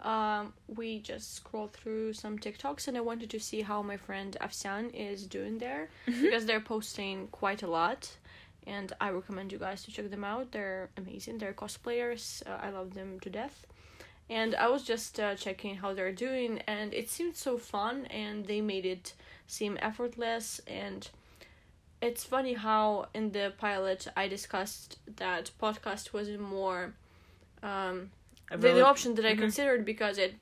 um, 0.00 0.52
we 0.68 1.00
just 1.00 1.34
scrolled 1.34 1.72
through 1.72 2.12
some 2.12 2.38
TikToks 2.38 2.88
and 2.88 2.96
I 2.96 3.00
wanted 3.00 3.30
to 3.30 3.40
see 3.40 3.62
how 3.62 3.82
my 3.82 3.96
friend 3.96 4.36
Afsan 4.40 4.94
is 4.94 5.26
doing 5.26 5.58
there 5.58 5.88
because 6.06 6.44
they're 6.46 6.60
posting 6.60 7.28
quite 7.28 7.62
a 7.62 7.66
lot. 7.66 8.10
And 8.66 8.92
I 9.00 9.10
recommend 9.10 9.52
you 9.52 9.58
guys 9.58 9.84
to 9.84 9.92
check 9.92 10.10
them 10.10 10.24
out. 10.24 10.50
They're 10.50 10.90
amazing. 10.96 11.38
They're 11.38 11.52
cosplayers. 11.52 12.42
Uh, 12.46 12.58
I 12.60 12.70
love 12.70 12.94
them 12.94 13.20
to 13.20 13.30
death. 13.30 13.64
And 14.28 14.56
I 14.56 14.68
was 14.68 14.82
just 14.82 15.20
uh, 15.20 15.36
checking 15.36 15.76
how 15.76 15.94
they're 15.94 16.10
doing, 16.10 16.60
and 16.66 16.92
it 16.92 17.08
seemed 17.08 17.36
so 17.36 17.58
fun, 17.58 18.06
and 18.06 18.44
they 18.44 18.60
made 18.60 18.84
it 18.84 19.14
seem 19.46 19.78
effortless. 19.80 20.60
And 20.66 21.08
it's 22.00 22.24
funny 22.24 22.54
how 22.54 23.06
in 23.14 23.32
the 23.32 23.52
pilot 23.58 24.06
I 24.16 24.28
discussed 24.28 24.98
that 25.16 25.50
podcast 25.60 26.12
was 26.12 26.28
more 26.38 26.94
um, 27.62 28.10
the, 28.50 28.56
the 28.74 28.84
option 28.84 29.14
that 29.16 29.24
I 29.24 29.34
Mhm. 29.34 29.38
considered 29.38 29.84
because 29.84 30.18
it 30.18 30.34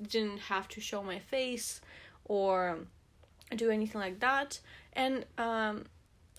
didn't 0.00 0.38
have 0.38 0.66
to 0.68 0.80
show 0.80 1.02
my 1.02 1.18
face 1.18 1.80
or 2.24 2.78
do 3.54 3.70
anything 3.70 4.00
like 4.00 4.20
that. 4.20 4.60
And 4.94 5.26
um, 5.36 5.84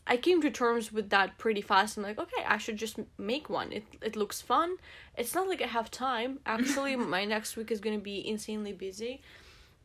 I 0.08 0.18
came 0.18 0.42
to 0.42 0.50
terms 0.50 0.92
with 0.92 1.10
that 1.10 1.38
pretty 1.38 1.62
fast. 1.62 1.98
I'm 1.98 2.04
like, 2.04 2.18
okay, 2.20 2.44
I 2.48 2.58
should 2.58 2.78
just 2.78 2.98
make 3.18 3.50
one. 3.50 3.72
It 3.72 3.84
it 4.02 4.16
looks 4.16 4.42
fun. 4.42 4.78
It's 5.18 5.36
not 5.36 5.48
like 5.48 5.62
I 5.62 5.68
have 5.68 5.92
time. 5.92 6.40
Actually, 6.46 6.96
my 7.18 7.26
next 7.26 7.56
week 7.58 7.72
is 7.72 7.80
gonna 7.82 8.00
be 8.00 8.26
insanely 8.28 8.74
busy, 8.74 9.22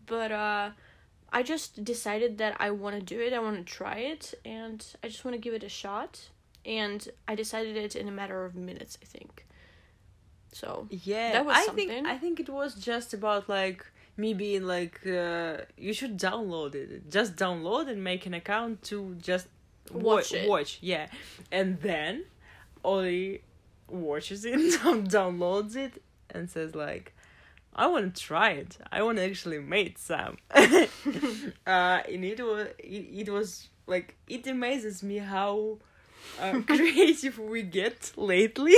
but 0.07 0.33
uh, 0.33 0.71
I 1.33 1.43
just 1.43 1.85
decided 1.85 2.39
that 2.39 2.57
I 2.61 2.71
want 2.71 2.97
to 2.97 3.03
do 3.03 3.21
it. 3.21 3.33
I 3.33 3.39
want 3.41 3.57
to 3.57 3.65
try 3.65 3.97
it, 3.99 4.33
and 4.45 4.85
I 5.03 5.09
just 5.09 5.25
want 5.25 5.35
to 5.35 5.41
give 5.41 5.55
it 5.55 5.63
a 5.63 5.69
shot. 5.69 6.29
And 6.65 7.09
I 7.29 7.35
decided 7.35 7.77
it 7.77 7.95
in 7.97 8.09
a 8.09 8.13
matter 8.13 8.45
of 8.45 8.55
minutes. 8.55 8.99
I 9.03 9.05
think. 9.05 9.47
So 10.53 10.87
Yeah, 10.91 11.33
That 11.33 11.45
was 11.47 11.57
I 11.57 11.65
something. 11.67 11.89
think 11.89 12.07
I 12.07 12.17
think 12.19 12.41
it 12.41 12.49
was 12.49 12.75
just 12.75 13.13
about 13.13 13.49
like 13.49 13.85
me 14.17 14.33
being 14.33 14.65
like 14.67 15.01
uh, 15.07 15.59
you 15.77 15.93
should 15.93 16.19
download 16.19 16.75
it. 16.75 17.11
Just 17.11 17.37
download 17.37 17.89
and 17.91 18.03
make 18.03 18.25
an 18.27 18.35
account 18.35 18.83
to 18.85 19.17
just 19.21 19.49
wa- 19.93 20.15
Watch 20.15 20.33
it. 20.33 20.49
Watch, 20.49 20.79
yeah, 20.81 21.09
and 21.53 21.79
then 21.83 22.25
Ollie 22.83 23.43
watches 23.89 24.45
it, 24.45 24.55
downloads 24.83 25.77
it, 25.77 26.03
and 26.31 26.49
says 26.51 26.75
like. 26.75 27.13
I 27.77 27.87
want 27.89 28.15
to 28.15 28.23
try 28.23 28.51
it. 28.53 28.79
I 28.91 29.03
want 29.03 29.19
to 29.19 29.25
actually 29.25 29.61
make 29.61 29.99
some. 29.99 30.39
uh, 30.55 30.59
and 31.67 32.25
it 32.25 32.41
was, 32.41 32.69
it, 32.79 33.29
it 33.29 33.29
was 33.29 33.69
like 33.87 34.17
it 34.27 34.47
amazes 34.47 35.03
me 35.03 35.19
how 35.19 35.79
uh, 36.41 36.61
creative 36.67 37.39
we 37.39 37.63
get 37.63 38.13
lately. 38.17 38.75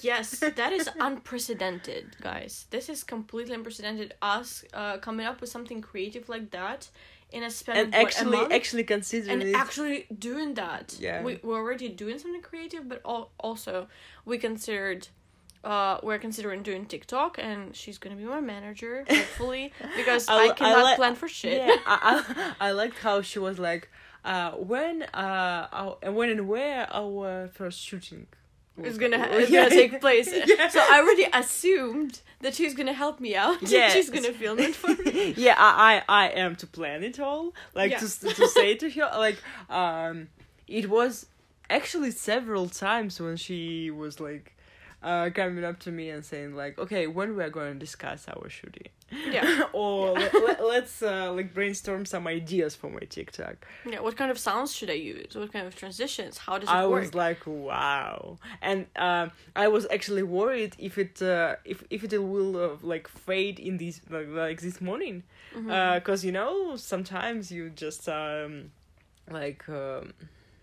yes, 0.00 0.40
that 0.40 0.72
is 0.72 0.88
unprecedented, 0.98 2.16
guys. 2.20 2.66
This 2.70 2.88
is 2.88 3.04
completely 3.04 3.54
unprecedented. 3.54 4.14
Us 4.22 4.64
uh, 4.74 4.98
coming 4.98 5.26
up 5.26 5.40
with 5.40 5.50
something 5.50 5.80
creative 5.80 6.28
like 6.28 6.50
that 6.50 6.88
in 7.32 7.42
a 7.44 7.50
span 7.50 7.76
and 7.76 7.86
of 7.88 7.92
what, 7.92 8.06
actually 8.06 8.36
month? 8.38 8.52
actually 8.52 8.84
considering 8.84 9.40
and 9.40 9.42
it 9.42 9.54
actually 9.54 10.06
doing 10.18 10.54
that. 10.54 10.96
Yeah. 10.98 11.22
we 11.22 11.38
we're 11.42 11.56
already 11.58 11.88
doing 11.88 12.18
something 12.18 12.42
creative, 12.42 12.88
but 12.88 13.00
al- 13.06 13.30
also 13.38 13.88
we 14.24 14.38
considered. 14.38 15.08
Uh, 15.62 15.98
we're 16.02 16.18
considering 16.18 16.62
doing 16.62 16.86
TikTok, 16.86 17.38
and 17.38 17.76
she's 17.76 17.98
gonna 17.98 18.16
be 18.16 18.24
my 18.24 18.40
manager, 18.40 19.04
hopefully, 19.10 19.72
because 19.96 20.26
I 20.28 20.34
I, 20.34 20.42
li- 20.44 20.50
I 20.50 20.54
cannot 20.54 20.84
li- 20.86 20.96
plan 20.96 21.14
for 21.14 21.28
shit. 21.28 21.58
yeah 21.66 21.76
I, 21.86 22.54
I, 22.60 22.68
I 22.68 22.70
liked 22.72 22.98
how 22.98 23.20
she 23.20 23.38
was 23.38 23.58
like 23.58 23.90
uh 24.24 24.52
when 24.52 25.02
uh 25.02 25.68
our, 25.72 25.98
and 26.02 26.16
when 26.16 26.30
and 26.30 26.48
where 26.48 26.86
our 26.92 27.48
first 27.48 27.78
shooting 27.80 28.26
is 28.82 28.96
gonna 28.96 29.18
ha- 29.18 29.28
Yeah. 29.36 29.64
gonna 29.64 29.70
take 29.70 30.00
place. 30.06 30.30
Yeah. 30.32 30.68
So 30.68 30.80
I 30.80 31.00
already 31.00 31.26
assumed 31.34 32.20
that 32.40 32.54
she's 32.54 32.72
gonna 32.72 32.94
help 32.94 33.20
me 33.20 33.36
out. 33.36 33.60
Yeah. 33.62 33.90
she's 33.90 34.08
gonna 34.08 34.32
film 34.32 34.58
it 34.60 34.74
for 34.74 34.94
me. 35.02 35.34
yeah 35.36 35.56
I, 35.58 36.02
I 36.08 36.24
i 36.24 36.28
am 36.28 36.56
to 36.56 36.66
plan 36.66 37.04
it 37.04 37.20
all 37.20 37.52
like 37.74 37.90
Yeah. 37.90 37.98
to 37.98 38.34
to 38.34 38.48
say 38.48 38.76
to 38.76 38.88
her 38.90 39.10
like 39.18 39.38
um 39.68 40.28
it 40.66 40.88
was 40.88 41.26
actually 41.68 42.10
several 42.12 42.68
times 42.70 43.20
when 43.20 43.36
she 43.36 43.90
was 43.90 44.20
like 44.20 44.56
uh 45.02 45.30
coming 45.34 45.64
up 45.64 45.78
to 45.80 45.90
me 45.90 46.10
and 46.10 46.24
saying 46.24 46.54
like 46.54 46.78
okay 46.78 47.06
when 47.06 47.34
we 47.36 47.42
are 47.42 47.50
going 47.50 47.72
to 47.72 47.78
discuss 47.78 48.26
our 48.28 48.48
shooting 48.48 48.88
Yeah, 49.30 49.64
or 49.72 50.12
let, 50.12 50.34
let, 50.34 50.64
let's 50.64 51.02
uh 51.02 51.32
like 51.32 51.54
brainstorm 51.54 52.04
some 52.04 52.26
ideas 52.26 52.74
for 52.76 52.90
my 52.90 53.00
tiktok 53.00 53.66
yeah. 53.90 54.00
What 54.00 54.16
kind 54.16 54.30
of 54.30 54.38
sounds 54.38 54.74
should 54.76 54.90
I 54.90 54.94
use? 55.16 55.34
What 55.34 55.52
kind 55.52 55.66
of 55.66 55.74
transitions? 55.74 56.36
How 56.38 56.58
does 56.58 56.68
it 56.68 56.72
I 56.72 56.86
work? 56.86 57.00
was 57.00 57.14
like, 57.14 57.40
wow, 57.46 58.38
and 58.60 58.86
um, 58.96 59.32
I 59.56 59.68
was 59.68 59.86
actually 59.90 60.22
worried 60.22 60.76
if 60.78 60.98
it 60.98 61.20
uh, 61.22 61.56
if 61.64 61.82
if 61.90 62.04
it 62.04 62.18
will 62.18 62.56
uh, 62.56 62.76
like 62.82 63.08
fade 63.08 63.58
in 63.58 63.78
this 63.78 64.00
like, 64.10 64.28
like 64.28 64.60
this 64.60 64.80
morning, 64.80 65.22
because 65.54 66.24
you 66.24 66.32
know 66.32 66.76
sometimes 66.76 67.50
you 67.50 67.70
just 67.70 68.08
um 68.08 68.70
like 69.30 69.66
um, 69.68 70.12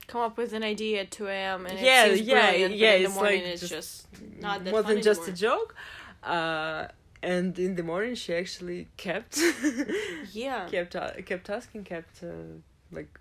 Come 0.08 0.22
up 0.22 0.38
with 0.38 0.54
an 0.54 0.64
idea 0.64 1.02
at 1.02 1.12
two 1.12 1.28
a.m. 1.28 1.66
and 1.66 1.78
Yeah, 1.80 2.06
it 2.06 2.16
seems 2.18 2.28
yeah, 2.28 2.50
brilliant, 2.50 2.76
yeah, 2.76 2.92
But 2.92 2.96
in 2.98 3.04
the 3.04 3.10
morning, 3.10 3.44
like 3.44 3.54
it's 3.54 3.62
just 3.62 3.72
just, 3.72 4.42
not 4.42 4.64
that 4.64 4.86
than 4.88 5.02
just 5.02 5.28
a 5.28 5.34
joke. 5.34 5.76
Uh, 6.24 6.88
and 7.22 7.58
in 7.60 7.76
the 7.76 7.84
morning 7.84 8.16
she 8.16 8.34
actually 8.34 8.88
kept 8.98 9.38
Yeah, 10.34 10.68
kept 10.70 10.96
uh, 10.96 11.12
kept 11.26 11.50
asking, 11.50 11.84
kept 11.84 12.24
uh, 12.24 12.28
like 12.92 13.20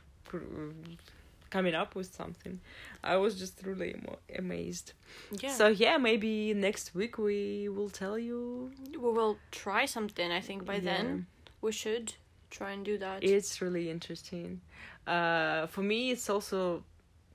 coming 1.50 1.74
up 1.74 1.94
with 1.94 2.14
something. 2.14 2.60
I 3.02 3.16
was 3.16 3.38
just 3.38 3.62
really 3.64 3.94
amo- 3.94 4.18
amazed. 4.38 4.92
yeah. 5.40 5.52
So 5.52 5.68
yeah, 5.68 5.96
maybe 5.98 6.54
next 6.54 6.94
week 6.94 7.18
we 7.18 7.68
will 7.68 7.90
tell 7.90 8.18
you. 8.18 8.70
we 8.92 8.98
will 8.98 9.38
try 9.50 9.86
something. 9.86 10.30
I 10.30 10.40
think 10.40 10.64
by 10.64 10.74
Yeah. 10.74 10.80
then 10.90 11.26
we 11.60 11.72
should 11.72 12.14
try 12.56 12.72
and 12.72 12.84
do 12.84 12.98
that. 12.98 13.22
it's 13.22 13.60
really 13.60 13.90
interesting. 13.90 14.60
Uh, 15.06 15.66
for 15.66 15.82
me, 15.82 16.10
it's 16.10 16.28
also 16.30 16.84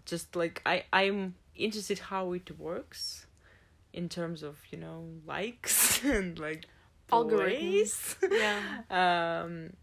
just 0.06 0.36
like 0.36 0.62
I 0.66 0.84
I'm 0.92 1.36
interested 1.56 2.00
how 2.00 2.34
it 2.34 2.60
works 2.60 3.28
in 3.94 4.10
terms 4.10 4.42
of 4.44 4.58
you 4.72 4.78
know 4.78 5.06
likes 5.26 6.04
and 6.16 6.40
like 6.40 6.66
Algorithms. 7.12 8.16
yeah. 8.32 8.60
um, 9.44 9.74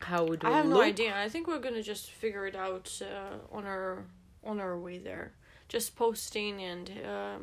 how 0.00 0.26
it 0.26 0.44
I 0.44 0.50
have 0.50 0.66
no 0.66 0.82
idea. 0.82 1.16
I 1.16 1.28
think 1.28 1.46
we're 1.46 1.60
gonna 1.60 1.82
just 1.82 2.10
figure 2.10 2.46
it 2.46 2.56
out 2.56 3.00
uh, 3.02 3.56
on 3.56 3.64
our 3.66 4.04
on 4.44 4.60
our 4.60 4.78
way 4.78 4.98
there. 4.98 5.32
Just 5.68 5.96
posting, 5.96 6.62
and 6.62 6.90
uh, 7.04 7.36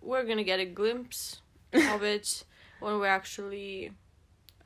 we're 0.00 0.24
gonna 0.24 0.44
get 0.44 0.60
a 0.60 0.64
glimpse 0.64 1.40
of 1.72 2.02
it 2.02 2.44
when 2.80 3.00
we 3.00 3.06
actually 3.06 3.92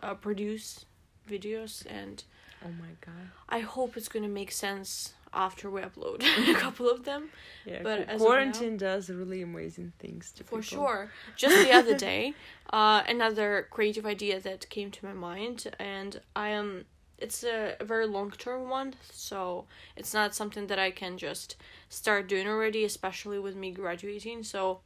uh, 0.02 0.14
produce 0.14 0.84
videos. 1.28 1.84
And 1.88 2.22
Oh 2.64 2.70
my 2.80 2.92
god! 3.06 3.28
I 3.48 3.60
hope 3.60 3.96
it's 3.96 4.08
gonna 4.08 4.28
make 4.28 4.50
sense 4.52 5.14
after 5.32 5.70
we 5.70 5.80
upload 5.82 6.22
a 6.48 6.54
couple 6.54 6.88
of 6.90 7.04
them. 7.04 7.28
Yeah, 7.64 7.82
But 7.82 7.98
qu- 8.06 8.12
as 8.12 8.20
of 8.20 8.26
quarantine 8.26 8.76
does 8.78 9.10
really 9.10 9.42
amazing 9.42 9.92
things 9.98 10.32
to 10.32 10.44
For 10.44 10.60
people. 10.60 10.62
sure. 10.62 11.10
Just 11.36 11.56
the 11.64 11.72
other 11.72 11.96
day, 12.10 12.34
uh, 12.72 13.02
another 13.06 13.68
creative 13.70 14.06
idea 14.06 14.40
that 14.40 14.68
came 14.70 14.90
to 14.90 15.04
my 15.04 15.12
mind, 15.12 15.70
and 15.78 16.20
I 16.34 16.48
am 16.48 16.86
it's 17.18 17.42
a 17.44 17.76
very 17.80 18.06
long 18.06 18.30
term 18.30 18.68
one, 18.68 18.94
so 19.10 19.66
it's 19.96 20.14
not 20.14 20.34
something 20.34 20.66
that 20.68 20.78
I 20.78 20.90
can 20.92 21.18
just 21.18 21.56
start 21.88 22.28
doing 22.28 22.46
already, 22.48 22.84
especially 22.84 23.38
with 23.40 23.54
me 23.56 23.70
graduating. 23.72 24.44
So 24.44 24.80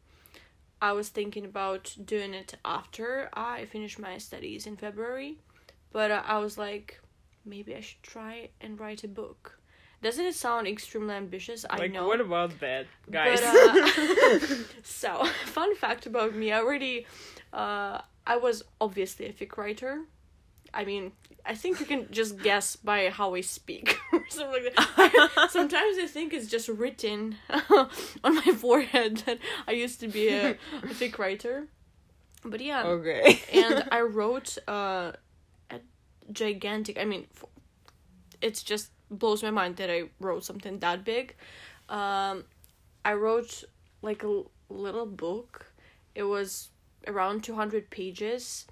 I 0.80 0.92
was 0.92 1.08
thinking 1.10 1.44
about 1.44 1.94
doing 2.04 2.34
it 2.34 2.54
after 2.64 3.28
I 3.34 3.66
finish 3.66 3.98
my 3.98 4.18
studies 4.18 4.66
in 4.66 4.76
February, 4.76 5.36
but 5.92 6.10
uh, 6.10 6.22
I 6.24 6.38
was 6.38 6.58
like, 6.58 7.00
maybe 7.44 7.74
I 7.74 7.80
should 7.80 8.02
try 8.02 8.48
and 8.60 8.78
write 8.80 9.04
a 9.04 9.08
book. 9.08 9.58
Doesn't 10.02 10.24
it 10.24 10.34
sound 10.34 10.66
extremely 10.66 11.14
ambitious? 11.14 11.64
I 11.70 11.76
like, 11.76 11.92
know. 11.92 12.08
what 12.08 12.20
about 12.20 12.58
that, 12.58 12.86
guys? 13.08 13.40
But, 13.40 13.54
uh, 13.54 14.56
so, 14.82 15.24
fun 15.46 15.76
fact 15.76 16.06
about 16.06 16.34
me: 16.34 16.52
I 16.52 16.58
already, 16.58 17.06
uh, 17.52 18.00
I 18.26 18.36
was 18.36 18.64
obviously 18.80 19.26
a 19.26 19.32
fic 19.32 19.56
writer. 19.56 20.00
I 20.74 20.84
mean, 20.84 21.12
I 21.46 21.54
think 21.54 21.78
you 21.78 21.86
can 21.86 22.08
just 22.10 22.38
guess 22.42 22.74
by 22.76 23.10
how 23.10 23.34
I 23.34 23.42
speak 23.42 23.96
or 24.12 24.24
something 24.28 24.64
like 24.64 24.74
that. 24.74 25.48
Sometimes 25.50 25.98
I 25.98 26.06
think 26.06 26.32
it's 26.32 26.48
just 26.48 26.68
written 26.68 27.36
on 28.24 28.34
my 28.34 28.52
forehead 28.56 29.18
that 29.26 29.38
I 29.68 29.72
used 29.72 30.00
to 30.00 30.08
be 30.08 30.28
a, 30.28 30.52
a 30.52 30.86
fic 30.86 31.18
writer. 31.18 31.68
But 32.44 32.60
yeah, 32.60 32.84
okay. 32.84 33.40
and 33.52 33.86
I 33.92 34.00
wrote 34.00 34.56
uh, 34.66 35.12
gigantic. 36.32 36.98
I 36.98 37.04
mean, 37.04 37.26
it's 38.40 38.62
just 38.62 38.90
blows 39.10 39.42
my 39.42 39.50
mind 39.50 39.76
that 39.76 39.90
I 39.90 40.04
wrote 40.20 40.44
something 40.44 40.78
that 40.80 41.04
big. 41.04 41.34
Um, 41.88 42.44
I 43.04 43.14
wrote 43.14 43.64
like 44.02 44.22
a 44.24 44.42
little 44.68 45.06
book. 45.06 45.66
It 46.14 46.24
was 46.24 46.68
around 47.06 47.44
two 47.44 47.54
hundred 47.54 47.90
pages. 47.90 48.66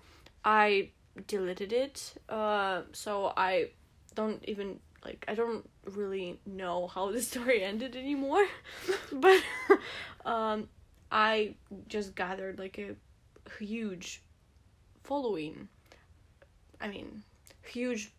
I 0.45 0.91
deleted 1.27 1.73
it. 1.73 2.15
Uh, 2.29 2.83
so 2.93 3.33
I 3.37 3.71
don't 4.15 4.43
even 4.47 4.81
like. 5.05 5.25
I 5.29 5.35
don't 5.35 5.69
really 5.85 6.41
know 6.47 6.87
how 6.87 7.13
the 7.13 7.23
story 7.31 7.63
ended 7.63 7.97
anymore. 7.97 8.47
but 9.13 9.43
um, 10.25 10.69
I 11.11 11.55
just 11.89 12.15
gathered 12.15 12.59
like 12.59 12.79
a 12.79 12.95
huge 13.59 14.23
following. 15.03 15.69
I 16.81 16.89
mean, 16.89 17.23
huge. 17.71 18.13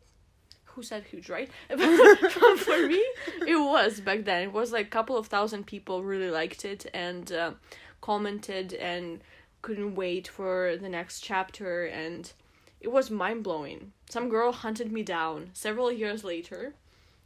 Who 0.65 0.83
said 0.83 1.03
huge, 1.03 1.29
right? 1.29 1.49
For 1.69 2.87
me, 2.87 3.03
it 3.45 3.59
was 3.59 3.99
back 3.99 4.23
then. 4.23 4.43
It 4.43 4.53
was 4.53 4.71
like 4.71 4.87
a 4.87 4.89
couple 4.89 5.17
of 5.17 5.27
thousand 5.27 5.67
people 5.67 6.03
really 6.03 6.31
liked 6.31 6.63
it 6.63 6.85
and 6.93 7.31
uh, 7.31 7.51
commented 7.99 8.73
and 8.73 9.21
couldn't 9.61 9.95
wait 9.95 10.27
for 10.27 10.77
the 10.81 10.89
next 10.89 11.21
chapter. 11.21 11.85
And 11.85 12.31
it 12.79 12.91
was 12.91 13.11
mind 13.11 13.43
blowing. 13.43 13.93
Some 14.09 14.29
girl 14.29 14.51
hunted 14.51 14.91
me 14.91 15.03
down 15.03 15.51
several 15.53 15.91
years 15.91 16.23
later, 16.23 16.73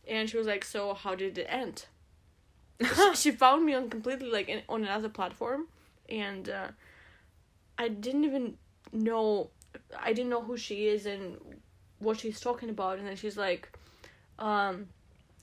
and 0.07 0.29
she 0.29 0.37
was 0.37 0.47
like, 0.47 0.65
"So 0.65 0.93
how 0.93 1.15
did 1.15 1.37
it 1.37 1.47
end?" 1.49 1.85
she, 2.81 3.15
she 3.15 3.31
found 3.31 3.65
me 3.65 3.73
on 3.73 3.89
completely 3.89 4.29
like 4.29 4.49
in, 4.49 4.61
on 4.67 4.83
another 4.83 5.09
platform, 5.09 5.67
and 6.09 6.49
uh, 6.49 6.67
I 7.77 7.87
didn't 7.87 8.25
even 8.25 8.57
know. 8.91 9.49
I 9.97 10.13
didn't 10.13 10.29
know 10.29 10.41
who 10.41 10.57
she 10.57 10.87
is 10.87 11.05
and 11.05 11.37
what 11.99 12.19
she's 12.19 12.39
talking 12.39 12.69
about, 12.69 12.97
and 12.99 13.07
then 13.07 13.15
she's 13.15 13.37
like, 13.37 13.71
um, 14.39 14.87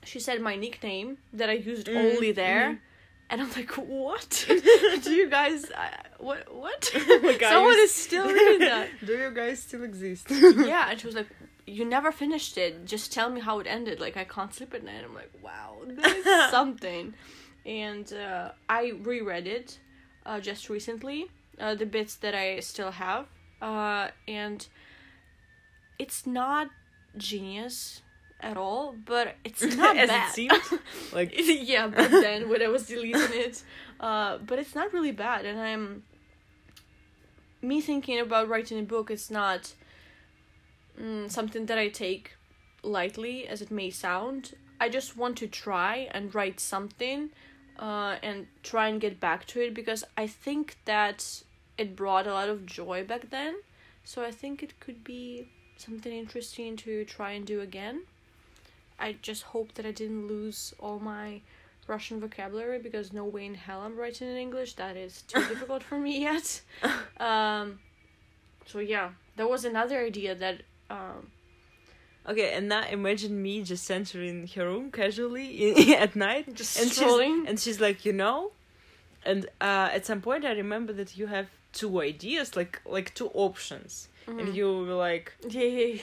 she 0.04 0.18
said 0.20 0.40
my 0.40 0.56
nickname 0.56 1.18
that 1.32 1.48
I 1.48 1.54
used 1.54 1.86
Mm, 1.88 1.96
only 1.96 2.32
there. 2.32 2.80
And 3.30 3.40
I'm 3.40 3.50
like, 3.52 3.70
what? 3.78 4.44
Do 5.04 5.10
you 5.14 5.30
guys, 5.30 5.70
uh, 5.70 5.88
what, 6.18 6.54
what? 6.54 6.90
Oh 7.08 7.20
my 7.22 7.32
God, 7.38 7.48
Someone 7.48 7.78
is 7.78 7.94
still 7.94 8.30
reading 8.30 8.60
that. 8.60 8.90
Do 9.06 9.12
you 9.16 9.30
guys 9.30 9.60
still 9.62 9.84
exist? 9.84 10.26
yeah, 10.30 10.90
and 10.90 11.00
she 11.00 11.06
was 11.06 11.16
like, 11.16 11.28
you 11.66 11.84
never 11.86 12.12
finished 12.12 12.58
it. 12.58 12.84
Just 12.84 13.10
tell 13.12 13.30
me 13.30 13.40
how 13.40 13.58
it 13.60 13.66
ended. 13.66 14.00
Like, 14.00 14.18
I 14.18 14.24
can't 14.24 14.52
sleep 14.52 14.74
at 14.74 14.84
night. 14.84 15.02
I'm 15.02 15.14
like, 15.14 15.30
wow, 15.42 15.76
this 15.86 16.26
is 16.26 16.50
something. 16.50 17.14
And 17.64 18.12
uh, 18.12 18.50
I 18.68 18.92
reread 19.02 19.46
it 19.46 19.78
uh, 20.26 20.40
just 20.40 20.68
recently, 20.68 21.30
uh, 21.58 21.74
the 21.74 21.86
bits 21.86 22.16
that 22.16 22.34
I 22.34 22.60
still 22.60 22.90
have. 22.90 23.26
Uh, 23.62 24.08
and 24.28 24.66
it's 26.02 26.26
not 26.26 26.68
genius 27.16 28.02
at 28.40 28.56
all, 28.56 28.94
but 29.12 29.36
it's 29.44 29.62
not 29.82 29.96
As 29.96 30.08
bad. 30.08 30.28
it 30.28 30.34
seemed. 30.34 30.62
Like 31.12 31.30
yeah, 31.72 31.86
but 31.88 32.10
then 32.26 32.48
when 32.50 32.60
I 32.62 32.68
was 32.76 32.86
deleting 32.86 33.32
it, 33.46 33.62
uh, 34.00 34.38
but 34.48 34.58
it's 34.58 34.74
not 34.74 34.92
really 34.92 35.12
bad, 35.26 35.44
and 35.44 35.58
I'm 35.60 36.02
me 37.60 37.80
thinking 37.80 38.18
about 38.18 38.48
writing 38.48 38.78
a 38.78 38.82
book. 38.94 39.10
It's 39.10 39.30
not 39.30 39.74
mm, 41.00 41.30
something 41.30 41.66
that 41.66 41.78
I 41.78 41.88
take 41.88 42.32
lightly, 42.82 43.46
as 43.46 43.62
it 43.62 43.70
may 43.70 43.90
sound. 43.90 44.54
I 44.80 44.88
just 44.88 45.16
want 45.16 45.36
to 45.38 45.46
try 45.46 46.08
and 46.10 46.34
write 46.34 46.58
something, 46.58 47.30
uh, 47.78 48.16
and 48.22 48.46
try 48.62 48.88
and 48.88 49.00
get 49.00 49.20
back 49.20 49.46
to 49.52 49.60
it 49.60 49.74
because 49.74 50.02
I 50.16 50.26
think 50.26 50.78
that 50.84 51.42
it 51.78 51.94
brought 51.94 52.26
a 52.26 52.32
lot 52.32 52.48
of 52.48 52.66
joy 52.66 53.04
back 53.04 53.30
then. 53.30 53.54
So 54.04 54.24
I 54.24 54.32
think 54.32 54.62
it 54.62 54.80
could 54.80 55.04
be 55.04 55.46
something 55.76 56.12
interesting 56.12 56.76
to 56.78 57.04
try 57.04 57.32
and 57.32 57.44
do 57.46 57.60
again. 57.60 58.02
I 58.98 59.16
just 59.22 59.42
hope 59.42 59.74
that 59.74 59.86
I 59.86 59.90
didn't 59.90 60.28
lose 60.28 60.74
all 60.78 60.98
my 61.00 61.40
Russian 61.88 62.20
vocabulary 62.20 62.78
because 62.78 63.12
no 63.12 63.24
way 63.24 63.46
in 63.46 63.54
hell 63.54 63.80
I'm 63.80 63.96
writing 63.96 64.28
in 64.28 64.36
English. 64.36 64.74
That 64.74 64.96
is 64.96 65.22
too 65.22 65.40
difficult 65.48 65.82
for 65.82 65.98
me 65.98 66.20
yet. 66.22 66.60
Um, 67.18 67.78
so 68.66 68.78
yeah, 68.80 69.10
that 69.36 69.48
was 69.48 69.64
another 69.64 69.98
idea 70.00 70.34
that 70.34 70.62
um, 70.90 71.30
Okay, 72.28 72.52
and 72.52 72.68
now 72.68 72.84
imagine 72.88 73.42
me 73.42 73.62
just 73.62 73.90
entering 73.90 74.46
her 74.54 74.66
room 74.66 74.92
casually 74.92 75.94
at 76.04 76.14
night, 76.14 76.54
just 76.54 76.78
and 76.80 76.90
strolling. 76.90 77.40
she's 77.40 77.48
and 77.48 77.60
she's 77.60 77.80
like, 77.80 78.04
you 78.04 78.12
know, 78.12 78.52
and 79.24 79.46
uh, 79.60 79.88
at 79.92 80.06
some 80.06 80.20
point 80.20 80.44
I 80.44 80.52
remember 80.52 80.92
that 80.94 81.16
you 81.16 81.26
have 81.26 81.46
two 81.72 82.00
ideas, 82.00 82.54
like 82.56 82.80
like 82.84 83.12
two 83.14 83.28
options, 83.34 84.08
Mhm. 84.26 84.40
and 84.40 84.54
you 84.56 84.66
were 84.86 84.94
like, 84.94 85.32
yeah, 85.48 85.62
yeah, 85.62 85.86
yeah. 85.94 86.02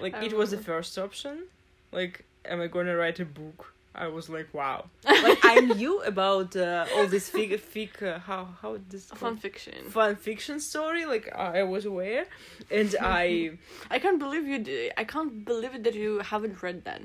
like 0.00 0.14
I 0.14 0.24
it 0.24 0.32
was 0.36 0.50
the 0.50 0.58
first 0.58 0.98
option, 0.98 1.44
like, 1.92 2.24
am 2.44 2.60
I 2.60 2.66
gonna 2.66 2.96
write 2.96 3.20
a 3.20 3.24
book? 3.24 3.74
I 3.92 4.06
was 4.06 4.28
like, 4.28 4.48
wow, 4.54 4.84
like 5.04 5.44
I 5.44 5.56
knew 5.60 6.00
about 6.02 6.54
uh, 6.54 6.86
all 6.94 7.06
this 7.08 7.28
fig 7.28 7.50
fic 7.72 8.00
uh, 8.02 8.20
how 8.20 8.44
how 8.62 8.78
this 8.88 9.06
fun 9.06 9.36
fiction. 9.36 9.74
fun 9.90 10.14
fiction 10.16 10.60
story, 10.60 11.04
like 11.06 11.26
I 11.34 11.64
was 11.64 11.84
aware, 11.86 12.26
and 12.70 12.94
I. 13.20 13.58
I 13.90 13.98
can't 13.98 14.18
believe 14.20 14.46
you. 14.46 14.90
I 14.96 15.04
can't 15.04 15.44
believe 15.44 15.74
it 15.74 15.82
that 15.84 15.94
you 15.94 16.20
haven't 16.20 16.62
read 16.62 16.84
that. 16.84 17.02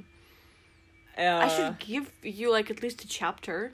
Uh, 1.17 1.45
I 1.45 1.47
should 1.47 1.79
give 1.79 2.11
you 2.21 2.51
like 2.51 2.69
at 2.69 2.83
least 2.83 3.03
a 3.03 3.07
chapter. 3.07 3.73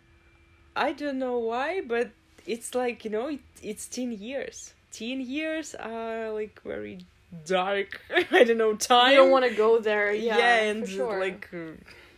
I 0.75 0.93
don't 0.93 1.19
know 1.19 1.37
why, 1.37 1.81
but 1.81 2.11
it's 2.45 2.73
like 2.73 3.03
you 3.03 3.11
know, 3.11 3.27
it, 3.27 3.41
it's 3.61 3.87
teen 3.87 4.11
years. 4.13 4.73
Teen 4.91 5.21
years 5.21 5.75
are 5.75 6.31
like 6.31 6.61
very 6.63 7.05
dark. 7.45 8.01
I 8.31 8.43
don't 8.43 8.57
know 8.57 8.75
time. 8.75 9.11
you 9.11 9.17
don't 9.17 9.31
want 9.31 9.45
to 9.45 9.55
go 9.55 9.79
there. 9.79 10.13
Yeah, 10.13 10.57
and 10.61 10.83
for 10.83 10.91
sure. 10.91 11.19
like 11.19 11.49
uh, 11.53 11.71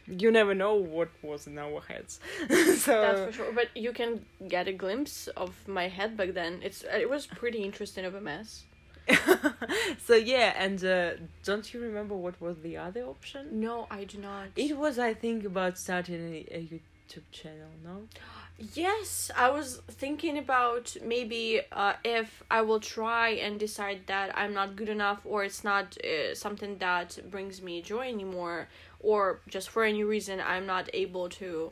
you 0.08 0.32
never 0.32 0.54
know 0.54 0.76
what 0.76 1.10
was 1.22 1.48
in 1.48 1.58
our 1.58 1.82
heads. 1.82 2.20
so 2.50 3.02
That's 3.02 3.26
for 3.26 3.32
sure. 3.32 3.54
But 3.54 3.70
you 3.76 3.94
can 3.94 4.26
get 4.48 4.68
a 4.68 4.74
glimpse 4.74 5.28
of 5.28 5.68
my 5.68 5.88
head 5.88 6.18
back 6.18 6.34
then. 6.34 6.60
It's 6.64 6.84
it 6.84 7.10
was 7.10 7.26
pretty 7.26 7.64
interesting 7.64 8.06
of 8.06 8.16
a 8.16 8.22
mess. 8.22 8.64
so 10.06 10.16
yeah, 10.16 10.54
and 10.58 10.84
uh, 10.84 11.12
don't 11.44 11.74
you 11.74 11.82
remember 11.82 12.16
what 12.16 12.40
was 12.40 12.60
the 12.60 12.78
other 12.78 13.04
option? 13.04 13.60
No, 13.60 13.86
I 13.92 14.06
do 14.06 14.18
not. 14.18 14.48
It 14.56 14.78
was, 14.78 14.98
I 14.98 15.14
think, 15.14 15.44
about 15.44 15.78
starting 15.78 16.22
a, 16.22 16.56
a 16.56 16.62
YouTube 16.62 17.24
channel. 17.32 17.70
No. 17.84 18.04
Yes, 18.58 19.32
I 19.36 19.50
was 19.50 19.82
thinking 19.90 20.38
about 20.38 20.96
maybe 21.04 21.62
uh, 21.72 21.94
if 22.04 22.44
I 22.50 22.62
will 22.62 22.80
try 22.80 23.30
and 23.30 23.60
decide 23.60 24.02
that 24.08 24.38
I'm 24.38 24.54
not 24.54 24.76
good 24.76 24.90
enough 24.90 25.22
or 25.26 25.44
it's 25.44 25.64
not 25.64 25.98
uh, 26.04 26.36
something 26.36 26.78
that 26.78 27.20
brings 27.30 27.62
me 27.62 27.82
joy 27.82 28.08
anymore, 28.10 28.68
or 29.00 29.40
just 29.50 29.70
for 29.70 29.84
any 29.84 30.04
reason 30.04 30.40
I'm 30.40 30.66
not 30.66 30.90
able 30.94 31.30
to 31.30 31.72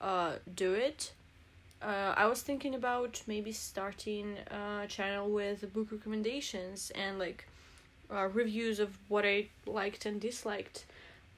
uh, 0.00 0.32
do 0.54 0.74
it. 0.74 1.12
Uh, 1.82 2.14
I 2.16 2.26
was 2.26 2.42
thinking 2.42 2.74
about 2.74 3.22
maybe 3.26 3.52
starting 3.52 4.36
a 4.50 4.86
channel 4.86 5.28
with 5.30 5.72
book 5.72 5.88
recommendations 5.90 6.92
and 6.94 7.18
like 7.18 7.46
uh, 8.12 8.28
reviews 8.28 8.80
of 8.80 8.98
what 9.08 9.24
I 9.24 9.46
liked 9.66 10.04
and 10.06 10.20
disliked, 10.20 10.84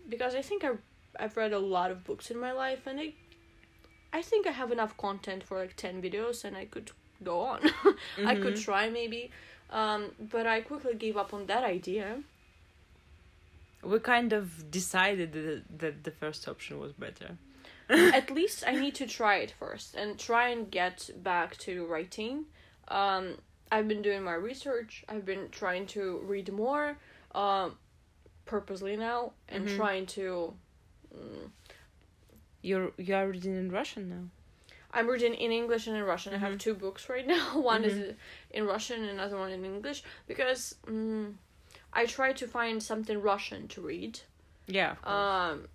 because 0.09 0.35
I 0.35 0.43
think 0.43 0.65
I 0.65 0.73
I've 1.19 1.37
read 1.37 1.53
a 1.53 1.59
lot 1.59 1.91
of 1.91 2.05
books 2.05 2.31
in 2.31 2.39
my 2.39 2.53
life 2.53 2.87
and 2.87 3.01
I 3.01 3.13
I 4.13 4.23
think 4.23 4.47
I 4.47 4.51
have 4.51 4.73
enough 4.73 4.97
content 4.97 5.45
for 5.45 5.59
like 5.59 5.77
10 5.77 6.03
videos 6.03 6.45
and 6.45 6.57
I 6.57 6.65
could 6.65 6.91
go 7.23 7.41
on. 7.43 7.61
I 8.27 8.35
could 8.35 8.55
Mhm. 8.55 8.65
try 8.65 8.89
maybe. 8.91 9.31
Um, 9.71 10.11
but 10.19 10.47
I 10.47 10.61
quickly 10.63 10.95
gave 10.95 11.17
up 11.17 11.33
on 11.33 11.47
that 11.47 11.63
idea. 11.65 12.23
We 13.83 13.99
kind 14.01 14.33
of 14.33 14.71
decided 14.71 15.33
that, 15.33 15.63
that 15.79 16.05
the 16.05 16.11
first 16.11 16.49
option 16.49 16.79
was 16.81 16.93
better. 16.93 17.37
At 18.13 18.31
least 18.39 18.65
I 18.67 18.75
need 18.75 18.95
to 18.97 19.07
try 19.07 19.37
it 19.37 19.53
first 19.59 19.95
and 19.95 20.19
try 20.19 20.49
and 20.49 20.71
get 20.71 21.11
back 21.23 21.57
to 21.59 21.87
writing. 21.87 22.47
Um, 22.89 23.39
I've 23.73 23.87
been 23.89 24.03
doing 24.03 24.23
my 24.25 24.35
research, 24.35 25.05
I've 25.09 25.25
been 25.25 25.49
trying 25.51 25.87
to 25.89 26.19
read 26.25 26.53
more. 26.53 26.99
Um, 27.35 27.77
purposely 28.45 28.97
now 28.97 29.33
and 29.49 29.67
Mhm. 29.67 29.77
trying 29.77 30.07
to. 30.07 30.55
Mm, 31.17 31.51
You're 32.63 32.93
you 32.99 33.15
are 33.15 33.29
reading 33.29 33.57
in 33.57 33.71
Russian 33.71 34.09
now. 34.09 34.25
I'm 34.93 35.09
reading 35.09 35.35
in 35.35 35.53
English 35.53 35.87
and 35.87 35.97
in 35.97 36.03
Russian. 36.03 36.35
I 36.35 36.39
have 36.39 36.55
Mhm. 36.55 36.59
two 36.61 36.75
books 36.75 37.09
right 37.09 37.27
now. 37.27 37.59
One 37.73 37.83
Mhm. 37.83 37.87
is 37.91 38.15
in 38.51 38.67
Russian 38.67 39.01
and 39.03 39.11
another 39.11 39.37
one 39.39 39.51
in 39.53 39.65
English 39.65 40.03
because 40.27 40.75
mm, 40.87 41.35
I 41.93 42.07
try 42.07 42.33
to 42.33 42.47
find 42.47 42.83
something 42.83 43.21
Russian 43.23 43.69
to 43.69 43.81
read. 43.81 44.21
Yeah. 44.67 44.97
of. 45.05 45.13
Um, 45.15 45.69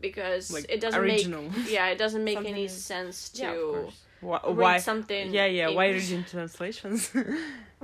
because 0.00 0.50
like 0.52 0.66
it 0.70 0.80
doesn't 0.80 1.00
original. 1.00 1.42
make 1.50 1.68
yeah 1.76 1.88
it 1.88 1.98
doesn't 1.98 2.24
make 2.24 2.38
any 2.38 2.66
Something- 2.68 2.68
sense 2.68 3.28
to 3.30 3.42
yeah. 3.42 3.90
Why? 4.20 4.40
read 4.44 4.56
why 4.56 4.78
something. 4.78 5.32
yeah, 5.32 5.44
yeah. 5.46 5.68
Why 5.68 5.86
English. 5.88 6.08
reading 6.10 6.24
translations? 6.24 7.12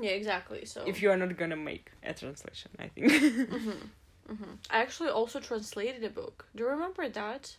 Yeah, 0.00 0.12
exactly. 0.12 0.64
So 0.64 0.84
if 0.86 1.02
you 1.02 1.10
are 1.10 1.18
not 1.18 1.36
gonna 1.36 1.54
make 1.72 1.92
a 2.02 2.14
translation, 2.14 2.70
I 2.78 2.88
think. 2.88 3.12
hmm 3.50 3.70
hmm 4.26 4.54
I 4.70 4.78
actually 4.80 5.10
also 5.10 5.38
translated 5.38 6.02
a 6.02 6.08
book. 6.08 6.46
Do 6.56 6.64
you 6.64 6.70
remember 6.70 7.06
that? 7.10 7.56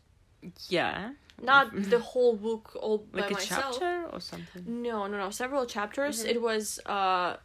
Yeah. 0.70 1.12
Not 1.42 1.72
the 1.90 2.00
whole 2.00 2.36
book 2.36 2.66
all 2.80 3.06
Like 3.12 3.24
by 3.26 3.28
a 3.30 3.34
myself. 3.34 3.76
chapter 3.80 4.06
or 4.14 4.20
something. 4.22 4.64
No, 4.88 5.08
no, 5.08 5.18
no. 5.18 5.30
Several 5.32 5.66
chapters. 5.66 6.24
Mhm. 6.24 6.30
It 6.34 6.42
was 6.42 6.80
uh 6.86 7.38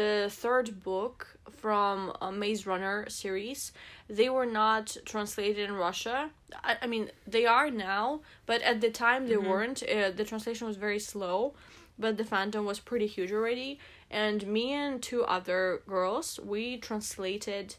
the 0.00 0.28
third 0.30 0.82
book 0.82 1.18
from 1.50 1.96
a 2.22 2.32
Maze 2.32 2.66
Runner 2.66 2.98
series. 3.08 3.72
They 4.08 4.30
were 4.30 4.46
not 4.46 4.96
translated 5.04 5.68
in 5.68 5.74
Russia. 5.74 6.30
I, 6.62 6.78
I 6.82 6.86
mean, 6.86 7.10
they 7.26 7.44
are 7.44 7.70
now, 7.70 8.20
but 8.46 8.62
at 8.62 8.80
the 8.80 8.90
time 8.90 9.26
they 9.28 9.34
Mhm. 9.36 9.48
weren't. 9.50 9.82
Uh, 9.82 10.10
the 10.10 10.24
translation 10.24 10.66
was 10.66 10.78
very 10.78 10.98
slow, 11.12 11.54
but 11.98 12.16
the 12.16 12.24
fandom 12.24 12.64
was 12.64 12.80
pretty 12.80 13.06
huge 13.06 13.30
already. 13.32 13.78
And 14.10 14.46
me 14.46 14.72
and 14.72 15.02
two 15.02 15.22
other 15.24 15.82
girls, 15.86 16.40
we 16.52 16.78
translated 16.78 17.76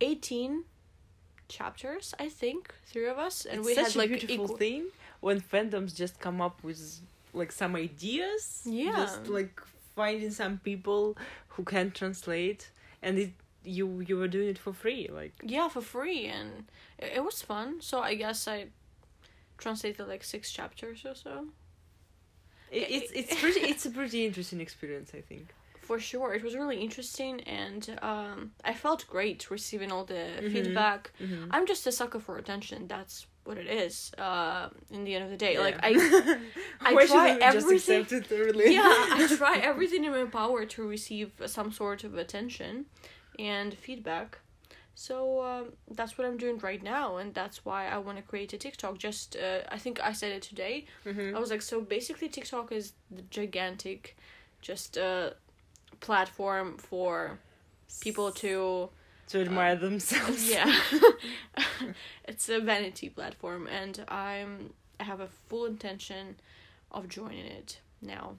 18 0.00 0.64
chapters, 1.48 2.14
I 2.18 2.28
think, 2.28 2.74
three 2.86 3.06
of 3.06 3.18
us, 3.18 3.44
and 3.44 3.58
it's 3.60 3.66
we 3.66 3.74
such 3.74 3.86
had 3.88 3.94
a 3.96 3.98
like 3.98 4.08
beautiful 4.10 4.44
equal- 4.44 4.56
thing 4.56 4.84
when 5.20 5.40
fandoms 5.40 5.94
just 5.94 6.18
come 6.20 6.40
up 6.40 6.62
with 6.62 7.00
like 7.32 7.52
some 7.52 7.76
ideas. 7.76 8.62
Yeah. 8.64 8.96
Just 8.96 9.28
like 9.28 9.60
finding 9.94 10.30
some 10.30 10.58
people 10.58 11.16
who 11.48 11.62
can 11.64 11.90
translate, 11.90 12.70
and 13.02 13.18
it 13.18 13.30
you 13.64 14.00
you 14.06 14.16
were 14.16 14.28
doing 14.28 14.48
it 14.48 14.58
for 14.58 14.72
free, 14.72 15.08
like. 15.12 15.32
yeah 15.42 15.68
for 15.68 15.80
free 15.80 16.26
and 16.26 16.66
it, 16.98 17.14
it 17.16 17.24
was 17.24 17.42
fun 17.42 17.80
so 17.80 17.98
i 18.00 18.14
guess 18.14 18.46
i 18.46 18.66
translated 19.58 20.06
like 20.06 20.22
six 20.22 20.52
chapters 20.52 21.04
or 21.04 21.16
so 21.16 21.46
It, 22.70 22.86
it's 22.90 23.12
it's 23.12 23.40
pretty 23.40 23.60
it's 23.60 23.84
a 23.86 23.90
pretty 23.90 24.24
interesting 24.26 24.60
experience, 24.60 25.10
I 25.14 25.20
think. 25.20 25.46
For 25.88 25.98
sure 26.10 26.28
it 26.38 26.42
was 26.46 26.54
really 26.60 26.78
interesting 26.88 27.34
and 27.62 27.82
um 28.10 28.38
i 28.70 28.72
felt 28.84 29.00
great 29.14 29.40
receiving 29.56 29.90
all 29.94 30.04
the 30.14 30.24
Mhm. 30.42 30.52
feedback. 30.52 31.00
Mm-hmm. 31.22 31.44
i'm 31.54 31.66
just 31.72 31.82
a 31.86 31.92
sucker 32.00 32.20
for 32.26 32.34
attention 32.42 32.78
that's 32.94 33.16
what 33.46 33.56
it 33.64 33.68
is 33.84 33.94
uh 34.26 34.64
in 34.96 35.00
the 35.06 35.12
end 35.16 35.24
of 35.26 35.30
the 35.34 35.40
day. 35.46 35.54
Like 35.66 35.76
i 35.88 35.90
I 36.88 36.90
try 37.12 37.28
everything- 37.50 38.04
yeah 38.78 38.94
i 39.18 39.20
try 39.42 39.56
everything 39.70 40.02
in 40.08 40.12
my 40.20 40.24
power 40.40 40.60
to 40.74 40.80
receive 40.96 41.28
some 41.56 41.70
sort 41.80 42.00
of 42.08 42.12
attention 42.24 42.72
and 43.54 43.68
feedback. 43.86 44.28
So 45.06 45.14
um, 45.50 45.64
that's 45.98 46.12
what 46.16 46.24
i'm 46.28 46.38
doing 46.44 46.58
right 46.70 46.82
now 46.96 47.06
and 47.20 47.28
that's 47.40 47.58
why 47.66 47.80
i 47.94 47.98
want 48.06 48.16
to 48.20 48.24
create 48.32 48.50
a 48.58 48.58
tiktok. 48.64 48.92
Just 49.08 49.28
uh, 49.46 49.60
i 49.76 49.78
think 49.84 49.94
i 50.10 50.12
said 50.20 50.32
it 50.38 50.42
today. 50.52 50.76
Mhm. 51.10 51.26
I 51.36 51.38
was 51.44 51.50
like, 51.54 51.62
so 51.72 51.76
basically, 51.96 52.28
TikTok 52.36 52.66
is 52.80 52.86
the 53.16 53.22
gigantic, 53.38 54.00
just 54.68 54.90
uh, 55.08 55.28
platform 56.00 56.76
for 56.78 57.38
people 58.00 58.32
to 58.32 58.88
to 59.28 59.40
admire 59.40 59.76
themselves. 59.76 60.48
yeah. 60.56 60.72
it's 62.24 62.48
a 62.48 62.60
vanity 62.60 63.08
platform, 63.08 63.66
and 63.66 64.04
I'm 64.08 64.72
I 65.00 65.04
have 65.04 65.20
a 65.20 65.28
full 65.48 65.66
intention 65.66 66.36
of 66.90 67.08
joining 67.08 67.46
it 67.46 67.80
now. 68.00 68.36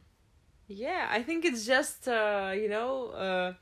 Yeah, 0.68 1.08
I 1.10 1.24
think 1.24 1.46
it's 1.46 1.66
just 1.66 2.08
uh, 2.08 2.52
you 2.56 2.70
know 2.70 3.08
uh, 3.12 3.54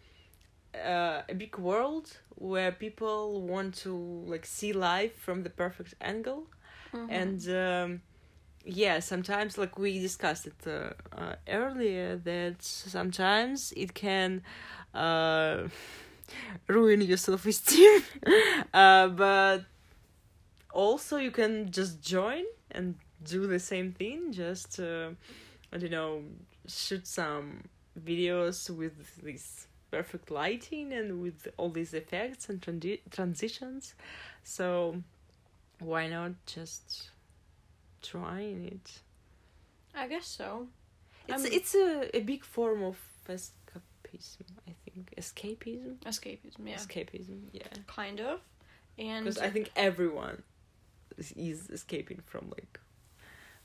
uh, 0.78 1.22
a 1.30 1.34
big 1.34 1.58
world 1.58 2.18
where 2.36 2.72
people 2.72 3.42
want 3.42 3.76
to 3.76 3.96
like 4.28 4.46
see 4.46 4.74
life 4.74 5.16
from 5.18 5.44
the 5.44 5.50
perfect 5.50 5.94
angle, 6.02 6.48
Mm-hmm. 6.94 7.12
and 7.12 7.50
um, 7.50 8.02
yeah, 8.66 9.00
sometimes 9.00 9.58
like 9.58 9.78
we 9.78 10.00
discussed 10.00 10.48
it 10.48 10.54
uh, 10.68 10.90
uh, 11.16 11.36
earlier 11.48 12.18
that 12.18 12.62
sometimes 12.62 13.74
it 13.78 13.94
can 13.94 14.42
uh, 14.94 15.68
ruin 16.68 17.02
your 17.02 17.18
self 17.18 17.46
esteem, 17.46 18.02
uh, 18.74 19.08
but 19.10 19.64
also 20.74 21.18
you 21.18 21.32
can 21.32 21.72
just 21.72 22.02
join 22.02 22.44
and 22.72 22.96
do 23.24 23.48
the 23.48 23.60
same 23.60 23.94
thing 23.94 24.32
just 24.32 24.78
uh, 24.80 25.10
i 25.72 25.78
don't 25.78 25.90
know 25.92 26.22
shoot 26.68 27.08
some 27.08 27.64
videos 28.04 28.70
with 28.70 29.22
this 29.24 29.68
perfect 29.92 30.30
lighting 30.30 30.92
and 30.92 31.22
with 31.22 31.48
all 31.58 31.70
these 31.70 31.94
effects 31.94 32.50
and 32.50 32.62
transi- 32.62 33.00
transitions. 33.12 33.94
So 34.44 35.02
why 35.80 36.08
not 36.08 36.34
just 36.46 37.12
trying 38.08 38.66
it 38.66 39.02
I 39.96 40.08
guess 40.08 40.28
so. 40.28 40.68
it's 41.28 41.44
I'm- 41.44 41.54
it's 41.54 41.76
a, 41.76 42.18
a 42.18 42.22
big 42.22 42.44
form 42.44 42.84
of 42.84 42.98
escapism 43.28 44.50
i 44.68 44.74
think 44.86 45.14
escapism 45.18 45.96
Escapism, 46.06 46.60
yeah, 46.66 46.76
escapism 46.76 47.40
yeah 47.54 47.64
kind 47.88 48.20
of, 48.20 48.40
and 48.98 49.26
because 49.26 49.38
I 49.40 49.50
think 49.50 49.72
everyone 49.76 50.44
is, 51.18 51.32
is 51.36 51.70
escaping 51.70 52.20
from 52.26 52.44
like 52.58 52.80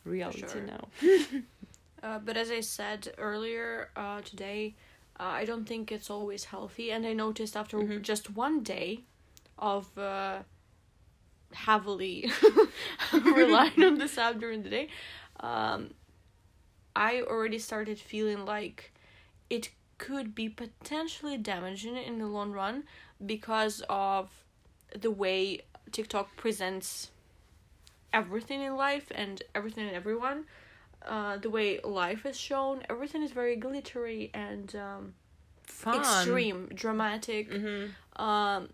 reality 0.05 0.47
sure. 0.53 0.63
now. 0.63 0.89
Uh, 2.03 2.19
but 2.19 2.35
as 2.35 2.51
I 2.51 2.61
said 2.61 3.13
earlier 3.19 3.91
uh, 3.95 4.23
today, 4.23 4.75
uh, 5.21 5.25
I 5.25 5.45
don't 5.45 5.67
think 5.67 5.93
it's 5.93 6.09
always 6.09 6.45
healthy. 6.45 6.91
And 6.91 7.05
I 7.07 7.13
noticed 7.13 7.55
after 7.63 7.77
Mhm. 7.77 8.01
just 8.01 8.35
one 8.35 8.63
day 8.63 9.01
of 9.59 9.85
uh, 9.99 10.39
heavily 11.53 12.31
relying 13.13 13.83
on 13.85 13.99
this 13.99 14.17
app 14.19 14.39
during 14.39 14.63
the 14.63 14.71
day, 14.71 14.89
um, 15.41 15.95
I 16.95 17.23
already 17.23 17.59
started 17.59 17.99
feeling 17.99 18.45
like 18.45 18.93
it 19.49 19.71
could 19.99 20.35
be 20.35 20.49
potentially 20.49 21.37
damaging 21.37 21.97
in 21.97 22.19
the 22.19 22.27
long 22.27 22.53
run 22.53 22.85
because 23.25 23.83
of 23.89 24.31
the 24.99 25.11
way 25.11 25.61
TikTok 25.93 26.37
presents 26.37 27.11
everything 28.13 28.63
in 28.63 28.77
life 28.77 29.13
and 29.15 29.43
everything 29.55 29.87
and 29.87 29.95
everyone 29.95 30.45
uh, 31.07 31.37
the 31.39 31.51
way 31.51 31.81
life 31.83 32.27
is 32.27 32.39
shown, 32.39 32.83
everything 32.91 33.23
is 33.23 33.33
very 33.33 33.57
glittery 33.57 34.31
and 34.35 34.75
um, 34.77 35.15
Fun. 35.65 35.97
extreme, 35.97 36.69
dramatic. 36.75 37.51
hmm 37.53 37.87
Um, 38.17 38.69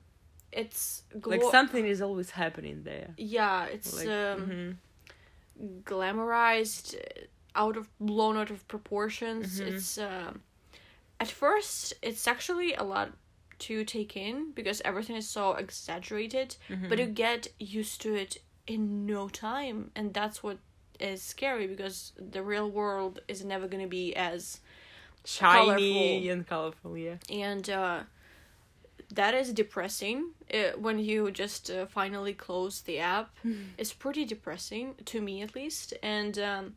it's 0.62 1.02
glo- 1.20 1.36
Like 1.36 1.50
something 1.58 1.86
is 1.86 2.00
always 2.00 2.30
happening 2.30 2.82
there. 2.84 3.08
Yeah, 3.18 3.66
it's 3.74 3.92
Like, 3.98 4.08
um, 4.08 4.40
mhm. 4.50 4.76
glamorized, 5.84 6.94
uh, 6.96 7.24
out 7.54 7.76
of 7.76 7.88
blown 7.98 8.36
out 8.36 8.50
of 8.50 8.66
proportions. 8.68 9.60
Mhm. 9.60 9.66
It's 9.68 9.98
um, 9.98 10.42
at 11.20 11.28
first 11.28 11.94
it's 12.02 12.26
actually 12.28 12.74
a 12.74 12.82
lot 12.82 13.08
to 13.58 13.84
take 13.84 14.16
in 14.16 14.52
because 14.52 14.82
everything 14.84 15.16
is 15.16 15.28
so 15.28 15.52
exaggerated, 15.54 16.56
but 16.68 16.98
Mhm. 16.98 17.00
you 17.00 17.06
get 17.06 17.48
used 17.58 18.02
to 18.02 18.14
it 18.14 18.36
in 18.66 19.06
no 19.06 19.28
time, 19.28 19.90
and 19.96 20.12
that's 20.12 20.42
what 20.42 20.58
is 21.00 21.22
scary 21.22 21.66
because 21.66 22.12
the 22.34 22.42
real 22.42 22.68
world 22.70 23.20
is 23.28 23.44
never 23.44 23.66
gonna 23.68 23.86
be 24.00 24.14
as 24.14 24.60
shiny 25.24 25.58
colorful. 25.66 26.32
and 26.32 26.46
colorful. 26.46 26.98
Yeah. 26.98 27.16
and 27.30 27.68
uh, 27.70 28.02
that 29.14 29.34
is 29.34 29.52
depressing. 29.52 30.32
Uh, 30.52 30.78
when 30.78 30.98
you 30.98 31.30
just 31.30 31.70
uh, 31.70 31.86
finally 31.86 32.32
close 32.32 32.80
the 32.82 32.98
app 32.98 33.30
it's 33.78 33.92
pretty 33.92 34.24
depressing 34.24 34.94
to 35.04 35.20
me 35.20 35.42
at 35.42 35.54
least. 35.54 35.94
And 36.02 36.38
um, 36.38 36.74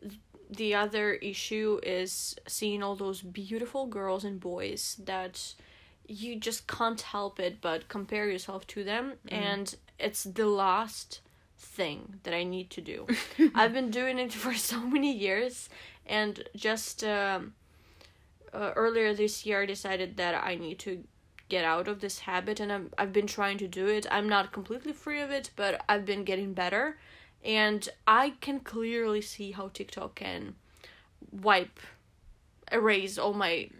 th- 0.00 0.20
the 0.50 0.74
other 0.74 1.14
issue 1.14 1.80
is 1.82 2.36
seeing 2.46 2.82
all 2.82 2.96
those 2.96 3.20
beautiful 3.22 3.86
girls 3.86 4.24
and 4.24 4.40
boys 4.40 5.00
that 5.04 5.54
you 6.06 6.36
just 6.36 6.66
can't 6.66 7.00
help 7.00 7.38
it 7.38 7.60
but 7.60 7.88
compare 7.88 8.28
yourself 8.30 8.66
to 8.68 8.84
them. 8.84 9.14
And 9.28 9.74
it's 9.98 10.24
the 10.24 10.46
last 10.46 11.20
thing 11.60 12.20
that 12.22 12.32
i 12.32 12.44
need 12.44 12.70
to 12.70 12.80
do. 12.80 13.06
I've 13.54 13.72
been 13.72 13.90
doing 13.90 14.18
it 14.18 14.32
for 14.32 14.54
so 14.70 14.80
many 14.80 15.12
years 15.12 15.68
and 16.06 16.42
just 16.54 17.02
um, 17.02 17.54
uh, 18.54 18.72
earlier 18.76 19.12
this 19.12 19.44
year 19.44 19.62
i 19.62 19.66
decided 19.66 20.16
that 20.16 20.34
i 20.34 20.54
need 20.54 20.78
to 20.78 21.04
get 21.48 21.64
out 21.64 21.88
of 21.88 22.00
this 22.00 22.20
habit 22.20 22.60
and 22.60 22.72
I'm, 22.72 22.90
i've 22.98 23.12
been 23.12 23.26
trying 23.26 23.58
to 23.58 23.68
do 23.68 23.86
it. 23.86 24.06
I'm 24.10 24.28
not 24.28 24.52
completely 24.52 24.92
free 24.92 25.20
of 25.20 25.30
it 25.30 25.50
but 25.56 25.82
i've 25.88 26.04
been 26.04 26.24
getting 26.24 26.52
better. 26.52 26.98
And 27.44 27.88
i 28.06 28.34
can 28.40 28.60
clearly 28.60 29.20
see 29.20 29.52
how 29.52 29.68
tiktok 29.68 30.16
can 30.16 30.54
wipe 31.30 31.80
erase 32.70 33.18
all 33.18 33.34
my 33.34 33.70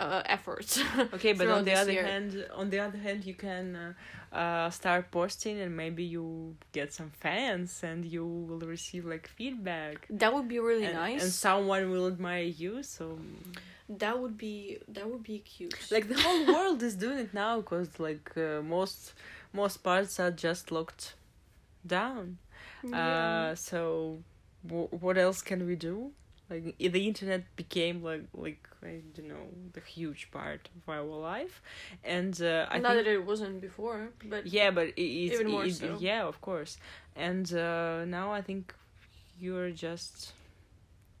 uh, 0.00 0.22
efforts. 0.26 0.80
Okay, 1.16 1.32
but 1.32 1.46
on 1.48 1.64
the 1.64 1.74
other 1.74 1.92
year. 1.92 2.04
hand, 2.04 2.46
on 2.54 2.70
the 2.70 2.80
other 2.80 2.98
hand, 2.98 3.24
you 3.24 3.34
can 3.34 3.76
uh, 3.76 4.36
uh, 4.36 4.70
start 4.70 5.10
posting, 5.10 5.60
and 5.60 5.76
maybe 5.76 6.04
you 6.04 6.56
get 6.72 6.92
some 6.92 7.10
fans, 7.10 7.82
and 7.82 8.04
you 8.04 8.24
will 8.24 8.64
receive 8.76 9.04
like 9.04 9.26
feedback. 9.28 10.06
that 10.10 10.32
would 10.34 10.48
be 10.48 10.58
really 10.58 10.86
and, 10.86 10.94
nice. 10.94 11.22
and 11.22 11.32
someone 11.32 11.90
will 11.90 12.06
admire 12.06 12.50
you. 12.62 12.82
So, 12.82 13.18
that 13.88 14.18
would 14.20 14.36
be 14.38 14.78
that 14.88 15.06
would 15.10 15.22
be 15.22 15.38
cute. 15.40 15.74
like 15.90 16.08
the 16.08 16.18
whole 16.24 16.46
world 16.54 16.82
is 16.82 16.94
doing 16.94 17.18
it 17.18 17.34
now, 17.34 17.60
because 17.60 17.88
like 17.98 18.26
uh, 18.36 18.62
most 18.62 19.12
most 19.52 19.76
parts 19.78 20.18
are 20.20 20.30
just 20.30 20.72
locked 20.72 21.14
down. 21.86 22.38
Yeah. 22.82 23.50
Uh, 23.50 23.54
so 23.54 24.18
w- 24.66 24.88
what 25.04 25.18
else 25.18 25.42
can 25.42 25.66
we 25.66 25.76
do? 25.76 26.12
Like 26.48 26.76
the 26.78 27.06
internet 27.06 27.42
became 27.56 28.02
like 28.02 28.24
like 28.32 28.62
I 28.82 29.00
don't 29.14 29.28
know 29.28 29.46
the 29.72 29.80
huge 29.80 30.30
part 30.30 30.68
of 30.76 30.88
our 30.88 31.02
life, 31.02 31.62
and 32.04 32.40
uh, 32.40 32.66
I 32.70 32.78
Not 32.78 32.94
think 32.94 33.04
that 33.04 33.12
it 33.12 33.24
wasn't 33.26 33.60
before, 33.60 34.10
but 34.28 34.46
yeah, 34.46 34.70
but 34.70 34.88
it, 34.88 35.00
it's 35.02 35.34
Even 35.34 35.52
more 35.52 35.64
it- 35.64 35.72
so. 35.72 35.96
yeah, 36.00 36.24
of 36.24 36.40
course. 36.40 36.78
And 37.16 37.52
uh, 37.54 38.04
now 38.06 38.32
I 38.32 38.40
think 38.42 38.74
you're 39.38 39.70
just 39.70 40.32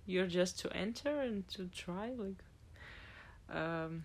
you're 0.06 0.26
just 0.26 0.58
to 0.60 0.72
enter 0.76 1.20
and 1.20 1.46
to 1.48 1.66
try 1.74 2.10
like 2.16 2.42
um, 3.52 4.04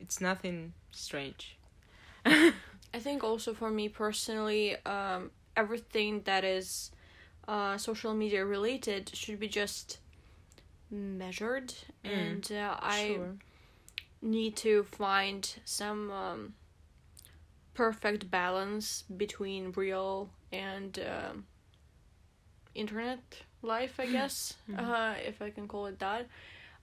it's 0.00 0.20
nothing 0.20 0.72
strange. 0.90 1.56
I 2.26 2.98
think 2.98 3.24
also 3.24 3.54
for 3.54 3.70
me 3.70 3.88
personally, 3.88 4.76
um, 4.84 5.30
everything 5.56 6.22
that 6.24 6.44
is 6.44 6.90
uh, 7.48 7.76
social 7.78 8.14
media 8.14 8.44
related 8.44 9.10
should 9.14 9.38
be 9.40 9.48
just 9.48 9.98
measured, 10.92 11.74
Mm, 12.04 12.12
and 12.12 12.52
uh, 12.52 12.76
I 12.80 13.06
sure. 13.06 13.34
need 14.20 14.56
to 14.58 14.84
find 14.84 15.48
some 15.64 16.10
um, 16.10 16.54
perfect 17.74 18.30
balance 18.30 19.02
between 19.16 19.72
real 19.72 20.30
and 20.52 20.98
um 20.98 21.46
internet 22.74 23.20
life, 23.62 23.94
I 23.98 24.06
guess, 24.16 24.54
Mhm. 24.70 24.78
uh, 24.78 25.14
if 25.26 25.40
I 25.42 25.50
can 25.50 25.68
call 25.68 25.86
it 25.86 25.98
that. 26.00 26.26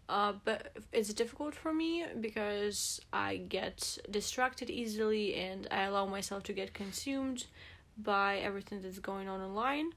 Uh, 0.08 0.34
but 0.44 0.76
it's 0.92 1.14
difficult 1.14 1.54
for 1.54 1.72
me 1.72 2.06
because 2.20 3.00
I 3.14 3.38
get 3.38 4.00
distracted 4.10 4.70
easily 4.70 5.36
and 5.36 5.68
I 5.70 5.84
allow 5.84 6.06
myself 6.08 6.44
to 6.44 6.54
get 6.54 6.74
consumed 6.74 7.46
by 7.98 8.38
everything 8.40 8.82
that's 8.82 9.00
going 9.00 9.28
on 9.28 9.42
online. 9.42 9.92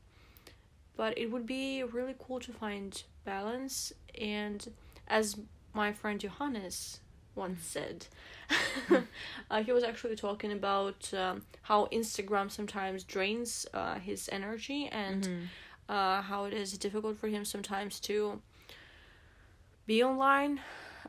But 0.96 1.16
it 1.16 1.30
would 1.30 1.46
be 1.46 1.82
really 1.82 2.14
cool 2.18 2.40
to 2.40 2.52
find 2.52 3.02
balance, 3.24 3.92
and 4.20 4.68
as 5.08 5.36
my 5.74 5.92
friend 5.92 6.20
Johannes 6.20 7.00
once 7.34 7.64
said, 7.64 8.06
uh, 9.50 9.62
he 9.62 9.72
was 9.72 9.84
actually 9.84 10.16
talking 10.16 10.52
about 10.52 11.12
um, 11.14 11.42
how 11.62 11.86
Instagram 11.86 12.50
sometimes 12.50 13.04
drains 13.04 13.66
uh, 13.72 13.98
his 13.98 14.28
energy 14.32 14.88
and 14.92 15.22
Mhm. 15.24 15.48
uh, 15.88 16.22
how 16.22 16.44
it 16.44 16.52
is 16.54 16.76
difficult 16.78 17.16
for 17.18 17.28
him 17.28 17.44
sometimes 17.44 18.00
to 18.00 18.40
be 19.86 20.02
online 20.02 20.60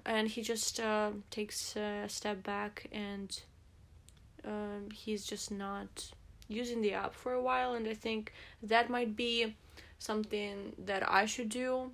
and 0.05 0.27
he 0.27 0.41
just 0.41 0.79
uh, 0.79 1.11
takes 1.29 1.75
a 1.75 2.05
step 2.07 2.43
back 2.43 2.87
and 2.91 3.41
um, 4.45 4.89
he's 4.93 5.25
just 5.25 5.51
not 5.51 6.11
using 6.49 6.81
the 6.81 6.93
app 6.93 7.13
for 7.13 7.33
a 7.33 7.41
while 7.41 7.73
and 7.73 7.87
i 7.87 7.93
think 7.93 8.33
that 8.61 8.89
might 8.89 9.15
be 9.15 9.55
something 9.99 10.73
that 10.77 11.09
i 11.09 11.25
should 11.25 11.47
do 11.49 11.91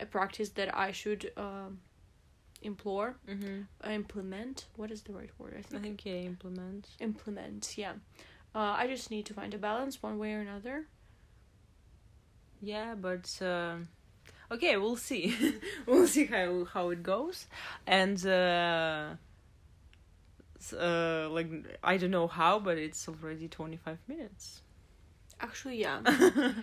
a 0.00 0.06
practice 0.06 0.50
that 0.50 0.68
i 0.76 0.92
should 0.92 1.32
um, 1.36 1.80
implore 2.62 3.16
Mhm. 3.28 3.66
uh, 3.84 3.90
implement 3.90 4.66
what 4.76 4.90
is 4.90 5.02
the 5.02 5.12
right 5.12 5.30
word 5.38 5.54
i 5.54 5.58
I 5.58 5.62
think 5.62 5.82
think 5.82 6.04
yeah, 6.06 6.14
implement. 6.32 6.88
implement 7.00 7.74
yeah 7.78 7.92
uh, 8.54 8.74
i 8.82 8.86
just 8.86 9.10
need 9.10 9.26
to 9.26 9.34
find 9.34 9.52
a 9.54 9.58
balance 9.58 10.02
one 10.02 10.18
way 10.18 10.32
or 10.34 10.40
another 10.40 10.86
Yeah, 12.62 12.94
but 12.94 13.26
uh, 13.42 13.76
okay, 14.50 14.76
we'll 14.78 14.96
see. 14.96 15.36
we'll 15.86 16.06
see 16.08 16.24
how 16.24 16.64
how 16.64 16.88
it 16.90 17.02
goes, 17.02 17.46
and 17.86 18.16
uh, 18.26 19.14
uh, 20.72 21.28
like 21.30 21.48
I 21.84 21.96
don't 21.96 22.10
know 22.10 22.26
how, 22.26 22.58
but 22.58 22.78
it's 22.78 23.06
already 23.08 23.46
twenty 23.48 23.76
five 23.76 23.98
minutes. 24.08 24.62
Actually 25.40 25.76
yeah. 25.80 26.00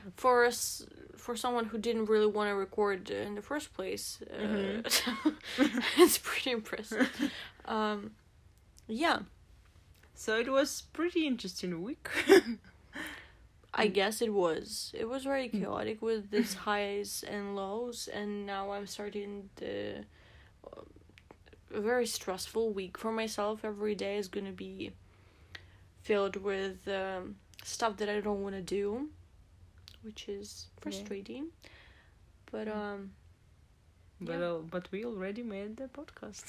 For 0.16 0.46
us 0.46 0.86
for 1.18 1.36
someone 1.38 1.66
who 1.66 1.78
didn't 1.78 2.06
really 2.06 2.28
want 2.28 2.50
to 2.50 2.56
record 2.56 3.10
in 3.10 3.36
the 3.36 3.42
first 3.42 3.74
place 3.74 4.20
uh, 4.30 4.42
Mhm. 4.44 4.84
it's 5.98 6.18
pretty 6.18 6.52
impressive. 6.52 7.10
Um 7.66 8.12
yeah. 8.88 9.20
So 10.16 10.38
it 10.38 10.50
was 10.52 10.84
pretty 10.94 11.26
interesting 11.26 11.82
week. 11.82 12.10
i 13.74 13.88
guess 13.88 14.22
it 14.22 14.34
was. 14.34 14.92
It 14.94 15.08
was 15.08 15.24
very 15.24 15.48
chaotic 15.50 16.02
with 16.02 16.30
these 16.30 16.54
highs 16.54 17.24
and 17.28 17.56
lows 17.56 18.08
and 18.14 18.46
now 18.46 18.72
i'm 18.74 18.86
starting 18.88 19.50
the 19.56 20.04
uh, 20.68 20.82
a 21.74 21.82
very 21.82 22.06
stressful 22.06 22.72
week 22.74 22.98
for 22.98 23.12
myself. 23.12 23.64
Every 23.66 23.96
day 23.96 24.18
is 24.18 24.28
going 24.28 24.46
to 24.46 24.52
be 24.52 24.92
filled 26.02 26.36
with 26.36 26.88
um, 26.88 27.38
stuff 27.66 27.98
that 27.98 28.10
i 28.10 28.20
don't 28.20 28.42
want 28.44 28.56
to 28.56 28.62
do 28.62 29.10
which 30.04 30.28
is 30.30 30.68
frustrating 30.82 31.48
but 32.52 32.68
um 32.68 33.12
But 34.22 34.34
Yeah. 34.40 34.46
uh, 34.50 34.60
but 34.72 34.88
we 34.92 35.04
already 35.06 35.44
made 35.44 35.76
the 35.78 35.88
podcast. 35.88 36.46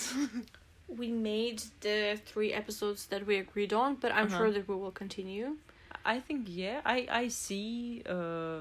we 1.01 1.09
made 1.11 1.63
the 1.81 2.21
three 2.25 2.53
episodes 2.53 3.07
that 3.07 3.27
we 3.27 3.37
agreed 3.39 3.73
on, 3.73 3.97
but 3.97 4.13
I'm 4.13 4.27
Uh-huh. 4.27 4.37
sure 4.39 4.51
that 4.53 4.69
we 4.69 4.77
will 4.77 4.93
continue. 4.93 5.57
I 6.05 6.21
think 6.21 6.47
yeah, 6.49 6.81
I 6.85 6.99
I 7.23 7.29
see 7.29 8.03
uh, 8.07 8.61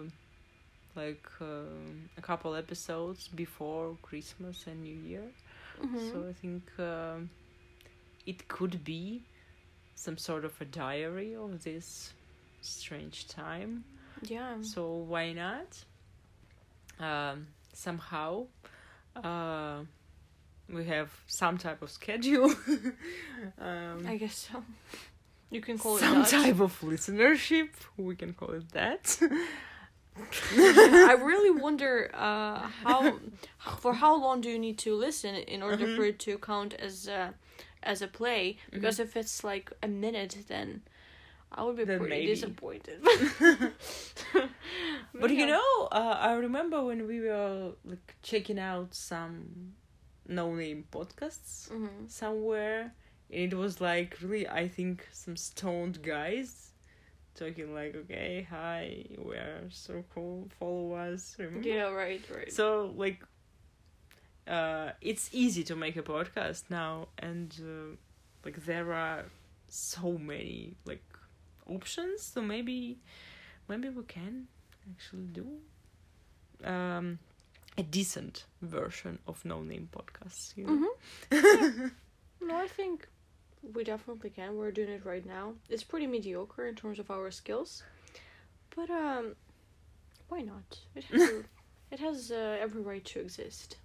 like 0.96 1.28
um 1.42 2.10
a 2.18 2.22
couple 2.22 2.56
episodes 2.56 3.28
before 3.28 3.98
Christmas 4.02 4.66
and 4.68 4.82
New 4.84 4.98
Year. 5.12 5.26
Mhm. 5.82 6.10
So 6.12 6.26
I 6.30 6.34
think 6.42 6.64
um, 6.80 7.30
it 8.26 8.48
could 8.48 8.84
be 8.84 9.22
some 9.96 10.18
sort 10.18 10.46
of 10.46 10.60
a 10.62 10.66
diary 10.66 11.36
of 11.36 11.64
this 11.64 12.14
strange 12.64 13.28
time. 13.28 13.84
yeah. 14.24 14.56
So 14.62 14.82
why 15.08 15.34
not? 15.34 15.84
Um, 17.00 17.48
somehow, 17.74 18.46
uh, 19.16 19.80
we 20.70 20.86
have 20.86 21.10
some 21.28 21.58
type 21.58 21.82
of 21.82 21.90
schedule. 21.92 22.54
um, 23.60 24.06
I 24.08 24.18
guess 24.18 24.50
so. 24.52 24.64
You 25.50 25.62
can 25.62 25.78
call 25.78 25.98
some 25.98 26.22
it 26.22 26.30
that. 26.30 26.30
type 26.30 26.60
of 26.60 26.80
listenership. 26.82 27.70
We 27.98 28.16
can 28.16 28.34
call 28.34 28.52
it 28.52 28.70
that. 28.72 29.20
I 30.56 31.14
really 31.20 31.50
wonder 31.52 32.12
uh, 32.14 32.60
how 32.84 33.20
for 33.80 33.94
how 33.94 34.16
long 34.16 34.42
do 34.42 34.50
you 34.50 34.60
need 34.60 34.78
to 34.80 34.96
listen 34.96 35.36
in 35.36 35.64
order 35.64 35.86
Mhm. 35.88 35.96
for 35.96 36.04
it 36.06 36.20
to 36.20 36.38
count 36.38 36.74
as 36.76 37.08
a, 37.08 37.34
as 37.82 38.02
a 38.02 38.08
play? 38.08 38.58
Because 38.72 39.00
if 39.00 39.18
it's 39.18 39.44
like 39.44 39.72
a 39.82 39.88
minute, 39.88 40.38
then 40.48 40.82
I 41.54 41.64
would 41.64 41.76
be 41.78 41.86
pretty 41.86 42.08
maybe. 42.10 42.26
disappointed. 42.28 43.02
But 45.14 45.32
you 45.32 45.46
know, 45.46 45.88
uh, 45.92 46.18
I 46.20 46.34
remember 46.34 46.84
when 46.84 47.06
we 47.08 47.20
were 47.22 47.74
like 47.86 48.16
checking 48.24 48.60
out 48.60 48.94
some 48.96 49.74
no-name 50.28 50.86
podcasts 50.92 51.70
Mhm. 51.70 52.10
somewhere, 52.10 52.94
and 53.32 53.54
it 53.54 53.56
was 53.56 53.80
like 53.80 54.18
really, 54.22 54.48
I 54.50 54.68
think, 54.68 55.08
some 55.12 55.36
stoned 55.38 56.02
guys 56.02 56.72
talking 57.36 57.74
like, 57.74 57.96
"Okay, 57.96 58.48
hi, 58.50 59.06
we're 59.18 59.70
so 59.70 60.04
cool, 60.14 60.50
follow 60.60 60.94
us." 60.94 61.36
Remember? 61.38 61.68
Yeah, 61.68 61.90
right, 61.92 62.22
right. 62.36 62.52
So 62.52 62.92
like, 62.96 63.24
uh, 64.48 64.92
it's 65.02 65.30
easy 65.32 65.64
to 65.64 65.76
make 65.76 65.96
a 65.96 66.04
podcast 66.04 66.64
now, 66.70 67.08
and 67.20 67.54
uh, 67.62 67.96
like 68.44 68.66
there 68.66 68.92
are 68.94 69.26
so 69.70 70.18
many 70.18 70.76
like 70.86 71.04
options. 71.68 72.22
So 72.24 72.42
maybe, 72.42 72.98
maybe 73.68 73.90
we 73.90 74.04
can 74.04 74.48
actually 74.92 75.28
do 75.28 75.48
um 76.64 77.20
a 77.78 77.84
decent 77.84 78.46
version 78.62 79.20
of 79.28 79.44
no 79.46 79.62
name 79.64 79.90
podcasts. 79.92 80.56
You 80.58 80.66
know? 80.68 80.90
Mhm. 81.32 81.92
No, 82.42 82.58
I 82.58 82.68
think 82.68 83.08
we 83.74 83.84
definitely 83.86 84.30
can. 84.30 84.58
We're 84.58 84.72
doing 84.72 84.90
it 84.90 85.06
right 85.06 85.26
now. 85.26 85.54
It's 85.70 85.84
pretty 85.84 86.08
mediocre 86.08 86.68
in 86.68 86.76
terms 86.76 87.00
of 87.00 87.10
our 87.10 87.32
skills, 87.32 87.84
but 88.76 88.90
um, 88.90 89.36
why 90.28 90.42
not? 90.42 90.80
It 90.94 91.06
has 91.06 91.22
it 91.92 92.00
has 92.00 92.32
uh, 92.32 92.58
every 92.60 92.82
right 92.82 93.06
to 93.06 93.20
exist. 93.22 93.78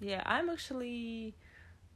Yeah, 0.00 0.22
I'm 0.26 0.48
actually 0.48 1.34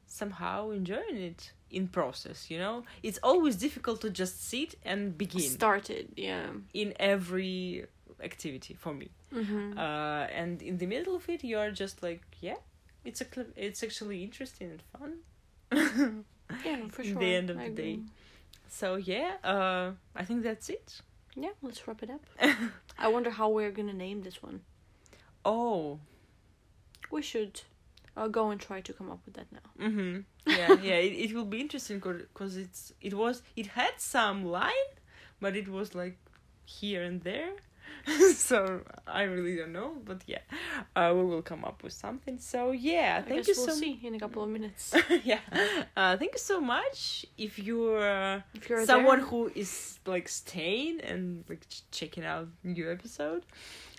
somehow 0.06 0.70
enjoying 0.70 1.16
it 1.16 1.52
in 1.72 1.88
process. 1.88 2.50
You 2.50 2.58
know, 2.58 2.84
it's 3.02 3.18
always 3.22 3.56
difficult 3.56 4.00
to 4.02 4.10
just 4.10 4.34
sit 4.48 4.74
and 4.84 5.16
begin 5.18 5.40
Started, 5.42 6.08
yeah. 6.16 6.46
in 6.74 6.92
every 7.00 7.86
activity 8.22 8.74
for 8.74 8.94
me. 8.94 9.08
Mm-hmm. 9.34 9.78
uh, 9.78 10.26
and 10.40 10.60
in 10.62 10.76
the 10.76 10.86
middle 10.86 11.16
of 11.16 11.26
it 11.26 11.42
you 11.42 11.56
are 11.58 11.70
just 11.70 12.02
like 12.02 12.20
yeah 12.42 12.58
it's 13.02 13.22
a 13.22 13.24
cl- 13.24 13.54
it's 13.56 13.82
actually 13.82 14.22
interesting 14.22 14.68
and 14.74 14.82
fun. 14.92 15.12
Yeah, 16.66 16.88
for 16.90 17.02
sure. 17.08 17.18
the 17.18 17.34
end 17.34 17.48
of 17.50 17.58
I 17.58 17.68
the 17.70 17.74
day. 17.82 17.98
So 18.68 18.96
yeah, 18.96 19.36
uh, 19.42 19.92
I 20.14 20.24
think 20.26 20.42
that's 20.42 20.68
it. 20.68 21.00
Yeah, 21.34 21.54
let's 21.62 21.80
wrap 21.88 22.02
it 22.02 22.10
up. 22.10 22.24
I 22.98 23.08
wonder 23.08 23.30
how 23.30 23.48
we're 23.48 23.70
gonna 23.78 23.94
name 24.06 24.22
this 24.22 24.42
one. 24.42 24.60
Oh, 25.44 25.98
We 27.10 27.22
should 27.22 27.62
uh, 28.16 28.28
go 28.28 28.50
and 28.50 28.60
try 28.60 28.80
to 28.80 28.92
come 28.92 29.10
up 29.10 29.20
with 29.24 29.34
that 29.34 29.46
now. 29.52 29.86
mm-hmm. 29.86 30.20
yeah, 30.46 30.72
yeah. 30.82 30.94
It, 30.94 31.30
it 31.30 31.34
will 31.34 31.44
be 31.44 31.60
interesting 31.60 31.98
because 31.98 32.56
it's 32.56 32.92
it 33.00 33.14
was 33.14 33.42
it 33.56 33.66
had 33.68 33.94
some 33.98 34.44
line, 34.44 34.90
but 35.40 35.56
it 35.56 35.68
was 35.68 35.94
like 35.94 36.18
here 36.64 37.02
and 37.02 37.22
there. 37.22 37.52
so 38.34 38.80
I 39.06 39.22
really 39.22 39.56
don't 39.56 39.72
know, 39.72 39.92
but 40.04 40.22
yeah, 40.26 40.38
uh, 40.96 41.12
we 41.14 41.24
will 41.24 41.42
come 41.42 41.64
up 41.64 41.82
with 41.82 41.92
something. 41.92 42.38
So 42.38 42.72
yeah, 42.72 43.22
I 43.24 43.28
thank 43.28 43.46
you 43.46 43.54
we'll 43.56 43.66
so 43.68 43.74
see 43.74 44.00
in 44.02 44.14
a 44.14 44.18
couple 44.18 44.42
of 44.42 44.48
minutes. 44.48 44.94
yeah, 45.24 45.38
uh, 45.96 46.16
thank 46.16 46.32
you 46.32 46.38
so 46.38 46.60
much. 46.60 47.26
If 47.38 47.58
you're 47.58 48.02
uh, 48.02 48.40
If 48.54 48.68
you're 48.68 48.84
someone 48.86 49.18
there, 49.18 49.26
who 49.26 49.52
is 49.54 50.00
like 50.06 50.28
staying 50.28 51.00
and 51.00 51.44
like 51.48 51.68
ch- 51.68 51.82
checking 51.90 52.24
out 52.24 52.48
new 52.64 52.90
episode, 52.90 53.44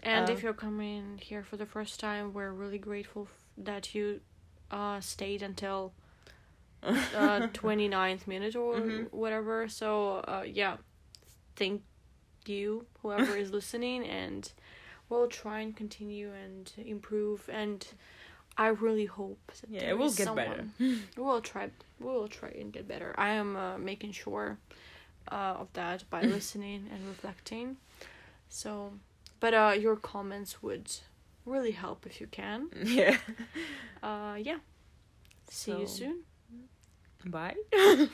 and 0.02 0.30
uh, 0.30 0.34
if 0.34 0.44
you're 0.44 0.54
coming 0.54 1.20
here 1.22 1.44
for 1.44 1.56
the 1.56 1.66
first 1.66 2.00
time, 2.00 2.34
we're 2.34 2.52
really 2.52 2.80
grateful 2.80 3.28
that 3.58 3.94
you 3.96 4.22
uh 4.72 5.00
stayed 5.00 5.42
until 5.42 5.94
uh 6.84 7.48
29th 7.54 8.28
minute 8.28 8.56
or 8.56 8.76
Mhm. 8.80 9.12
whatever. 9.12 9.68
So 9.70 10.18
uh 10.28 10.44
yeah, 10.46 10.78
thank 11.56 11.82
you 12.46 12.86
whoever 13.02 13.36
is 13.38 13.52
listening, 13.60 14.06
and 14.06 14.52
we'll 15.10 15.28
try 15.28 15.60
and 15.62 15.76
continue 15.76 16.32
and 16.34 16.72
improve. 16.78 17.50
And 17.52 17.86
I 18.58 18.68
really 18.68 19.06
hope 19.06 19.40
that 19.62 19.70
yeah, 19.70 19.90
it 19.90 19.98
will 19.98 20.12
get 20.12 20.36
better. 20.36 20.66
someone- 20.80 21.00
We'll 21.18 21.42
try. 21.42 21.70
We'll 22.00 22.28
try 22.28 22.50
and 22.50 22.72
get 22.74 22.88
better. 22.88 23.14
I 23.18 23.30
am 23.34 23.56
uh, 23.56 23.78
making 23.78 24.12
sure 24.14 24.58
uh, 25.32 25.56
of 25.62 25.68
that 25.74 26.04
by 26.10 26.24
listening 26.26 26.90
and 26.92 27.08
reflecting. 27.08 27.78
So, 28.50 28.94
but 29.40 29.54
uh, 29.54 29.74
your 29.80 29.96
comments 29.96 30.62
would 30.62 30.92
really 31.46 31.72
help 31.72 32.06
if 32.06 32.20
you 32.22 32.28
can. 32.28 32.70
yeah. 32.84 33.18
Uh, 34.02 34.36
yeah. 34.40 34.58
See 35.50 35.72
you 35.72 35.88
soon. 35.88 36.24
Bye. 37.26 37.56